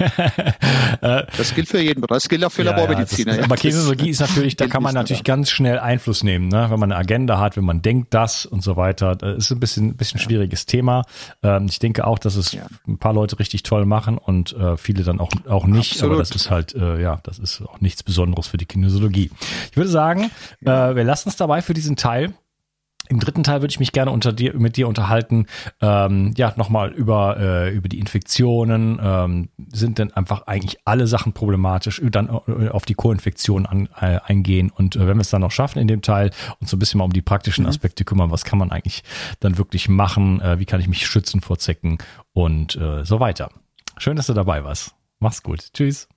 das 1.01 1.53
gilt 1.53 1.67
für 1.67 1.81
jeden 1.81 1.99
Bereich. 1.99 2.23
Das 2.23 2.29
gilt 2.29 2.45
auch 2.45 2.51
für 2.51 2.63
ja, 2.63 2.71
Labormediziner. 2.71 3.35
Ja, 3.37 3.43
aber 3.43 3.57
Kinesiologie 3.57 4.09
ist 4.09 4.21
natürlich, 4.21 4.55
da 4.55 4.67
kann 4.67 4.81
man 4.81 4.93
natürlich 4.93 5.25
ganz 5.25 5.49
schnell 5.51 5.77
Einfluss 5.77 6.23
nehmen, 6.23 6.47
ne? 6.47 6.67
wenn 6.69 6.79
man 6.79 6.93
eine 6.93 6.99
Agenda 7.01 7.37
hat, 7.37 7.57
wenn 7.57 7.65
man 7.65 7.81
denkt 7.81 8.13
das 8.13 8.45
und 8.45 8.63
so 8.63 8.77
weiter. 8.77 9.17
Das 9.17 9.37
ist 9.37 9.51
ein 9.51 9.59
bisschen, 9.59 9.89
ein 9.89 9.97
bisschen 9.97 10.21
schwieriges 10.21 10.65
Thema. 10.65 11.03
Ähm, 11.43 11.67
ich 11.69 11.79
denke 11.79 12.07
auch, 12.07 12.17
dass 12.17 12.37
es 12.37 12.57
ein 12.87 12.97
paar 12.97 13.13
Leute 13.13 13.39
richtig 13.39 13.63
toll 13.63 13.85
machen 13.85 14.17
und 14.17 14.53
äh, 14.53 14.77
viele 14.77 15.03
dann 15.03 15.19
auch, 15.19 15.31
auch 15.49 15.65
nicht. 15.65 15.91
Absolut. 15.91 16.13
Aber 16.13 16.21
das 16.21 16.31
ist 16.31 16.49
halt, 16.49 16.73
äh, 16.75 17.01
ja, 17.01 17.19
das 17.23 17.39
ist 17.39 17.61
auch 17.61 17.81
nichts 17.81 18.03
Besonderes 18.03 18.47
für 18.47 18.57
die 18.57 18.65
Kinesiologie. 18.65 19.31
Ich 19.69 19.75
würde 19.75 19.89
sagen, 19.89 20.31
äh, 20.61 20.95
wir 20.95 21.03
lassen 21.03 21.27
es 21.27 21.35
dabei 21.35 21.61
für 21.61 21.73
diesen 21.73 21.97
Teil. 21.97 22.33
Im 23.09 23.19
dritten 23.19 23.43
Teil 23.43 23.61
würde 23.61 23.71
ich 23.71 23.79
mich 23.79 23.91
gerne 23.91 24.11
unter 24.11 24.33
dir, 24.33 24.55
mit 24.55 24.77
dir 24.77 24.87
unterhalten, 24.87 25.47
ähm, 25.81 26.33
ja, 26.37 26.53
nochmal 26.55 26.91
über, 26.91 27.37
äh, 27.39 27.73
über 27.73 27.89
die 27.89 27.99
Infektionen. 27.99 28.99
Ähm, 29.01 29.49
sind 29.71 29.99
denn 29.99 30.13
einfach 30.13 30.47
eigentlich 30.47 30.79
alle 30.85 31.07
Sachen 31.07 31.33
problematisch? 31.33 32.01
Dann 32.03 32.29
äh, 32.47 32.69
auf 32.69 32.85
die 32.85 32.95
Co-Infektionen 32.95 33.65
an, 33.65 33.89
äh, 33.99 34.19
eingehen. 34.25 34.71
Und 34.71 34.95
äh, 34.95 35.07
wenn 35.07 35.17
wir 35.17 35.21
es 35.21 35.29
dann 35.29 35.41
noch 35.41 35.51
schaffen 35.51 35.79
in 35.79 35.87
dem 35.87 36.01
Teil, 36.01 36.31
uns 36.59 36.69
so 36.69 36.77
ein 36.77 36.79
bisschen 36.79 36.97
mal 36.97 37.05
um 37.05 37.13
die 37.13 37.21
praktischen 37.21 37.63
mhm. 37.63 37.69
Aspekte 37.69 38.05
kümmern, 38.05 38.31
was 38.31 38.43
kann 38.43 38.59
man 38.59 38.71
eigentlich 38.71 39.03
dann 39.39 39.57
wirklich 39.57 39.89
machen? 39.89 40.41
Äh, 40.41 40.59
wie 40.59 40.65
kann 40.65 40.79
ich 40.79 40.87
mich 40.87 41.05
schützen 41.05 41.41
vor 41.41 41.57
Zecken 41.57 41.97
und 42.33 42.75
äh, 42.75 43.03
so 43.05 43.19
weiter. 43.19 43.49
Schön, 43.97 44.15
dass 44.15 44.27
du 44.27 44.33
dabei 44.33 44.63
warst. 44.63 44.93
Mach's 45.19 45.41
gut. 45.41 45.73
Tschüss. 45.73 46.07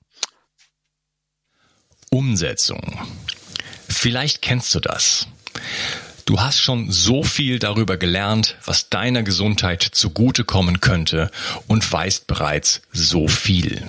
Umsetzung. 2.10 2.98
Vielleicht 3.88 4.42
kennst 4.42 4.74
du 4.74 4.80
das. 4.80 5.28
Du 6.28 6.38
hast 6.38 6.60
schon 6.60 6.90
so 6.90 7.22
viel 7.22 7.58
darüber 7.58 7.96
gelernt, 7.96 8.56
was 8.66 8.90
deiner 8.90 9.22
Gesundheit 9.22 9.82
zugutekommen 9.82 10.80
könnte 10.80 11.30
und 11.68 11.90
weißt 11.90 12.26
bereits 12.26 12.82
so 12.92 13.28
viel. 13.28 13.88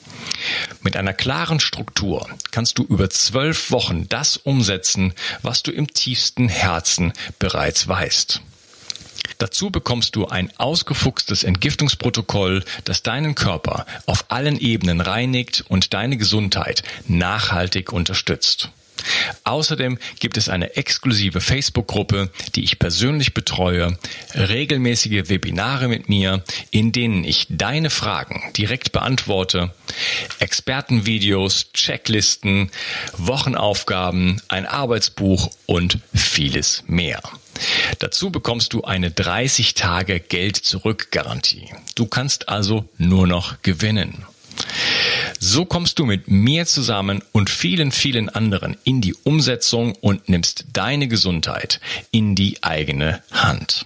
Mit 0.81 0.97
einer 0.97 1.13
klaren 1.13 1.59
Struktur 1.59 2.27
kannst 2.51 2.77
du 2.77 2.83
über 2.83 3.09
zwölf 3.09 3.71
Wochen 3.71 4.07
das 4.09 4.37
umsetzen, 4.37 5.13
was 5.41 5.63
du 5.63 5.71
im 5.71 5.87
tiefsten 5.93 6.49
Herzen 6.49 7.13
bereits 7.39 7.87
weißt. 7.87 8.41
Dazu 9.37 9.71
bekommst 9.71 10.15
du 10.15 10.27
ein 10.27 10.51
ausgefuchstes 10.57 11.43
Entgiftungsprotokoll, 11.43 12.63
das 12.83 13.01
deinen 13.01 13.33
Körper 13.33 13.85
auf 14.05 14.25
allen 14.29 14.59
Ebenen 14.59 15.01
reinigt 15.01 15.63
und 15.67 15.93
deine 15.93 16.17
Gesundheit 16.17 16.83
nachhaltig 17.07 17.91
unterstützt. 17.91 18.69
Außerdem 19.43 19.97
gibt 20.19 20.37
es 20.37 20.49
eine 20.49 20.75
exklusive 20.75 21.41
Facebook-Gruppe, 21.41 22.29
die 22.55 22.63
ich 22.63 22.79
persönlich 22.79 23.33
betreue, 23.33 23.97
regelmäßige 24.35 25.29
Webinare 25.29 25.87
mit 25.87 26.09
mir, 26.09 26.43
in 26.69 26.91
denen 26.91 27.23
ich 27.23 27.47
deine 27.49 27.89
Fragen 27.89 28.41
direkt 28.55 28.91
beantworte, 28.91 29.73
Expertenvideos, 30.39 31.71
Checklisten, 31.73 32.71
Wochenaufgaben, 33.17 34.41
ein 34.47 34.65
Arbeitsbuch 34.65 35.51
und 35.65 35.99
vieles 36.13 36.83
mehr. 36.87 37.21
Dazu 37.99 38.31
bekommst 38.31 38.73
du 38.73 38.83
eine 38.83 39.11
30 39.11 39.73
Tage 39.73 40.19
Geld 40.19 40.57
zurück 40.57 41.09
Garantie. 41.11 41.69
Du 41.95 42.05
kannst 42.05 42.49
also 42.49 42.85
nur 42.97 43.27
noch 43.27 43.61
gewinnen. 43.61 44.25
So 45.39 45.65
kommst 45.65 45.99
du 45.99 46.05
mit 46.05 46.29
mir 46.29 46.65
zusammen 46.65 47.21
und 47.31 47.49
vielen, 47.49 47.91
vielen 47.91 48.29
anderen 48.29 48.77
in 48.83 49.01
die 49.01 49.15
Umsetzung 49.23 49.95
und 50.01 50.29
nimmst 50.29 50.65
deine 50.73 51.07
Gesundheit 51.07 51.79
in 52.11 52.35
die 52.35 52.61
eigene 52.61 53.21
Hand. 53.31 53.85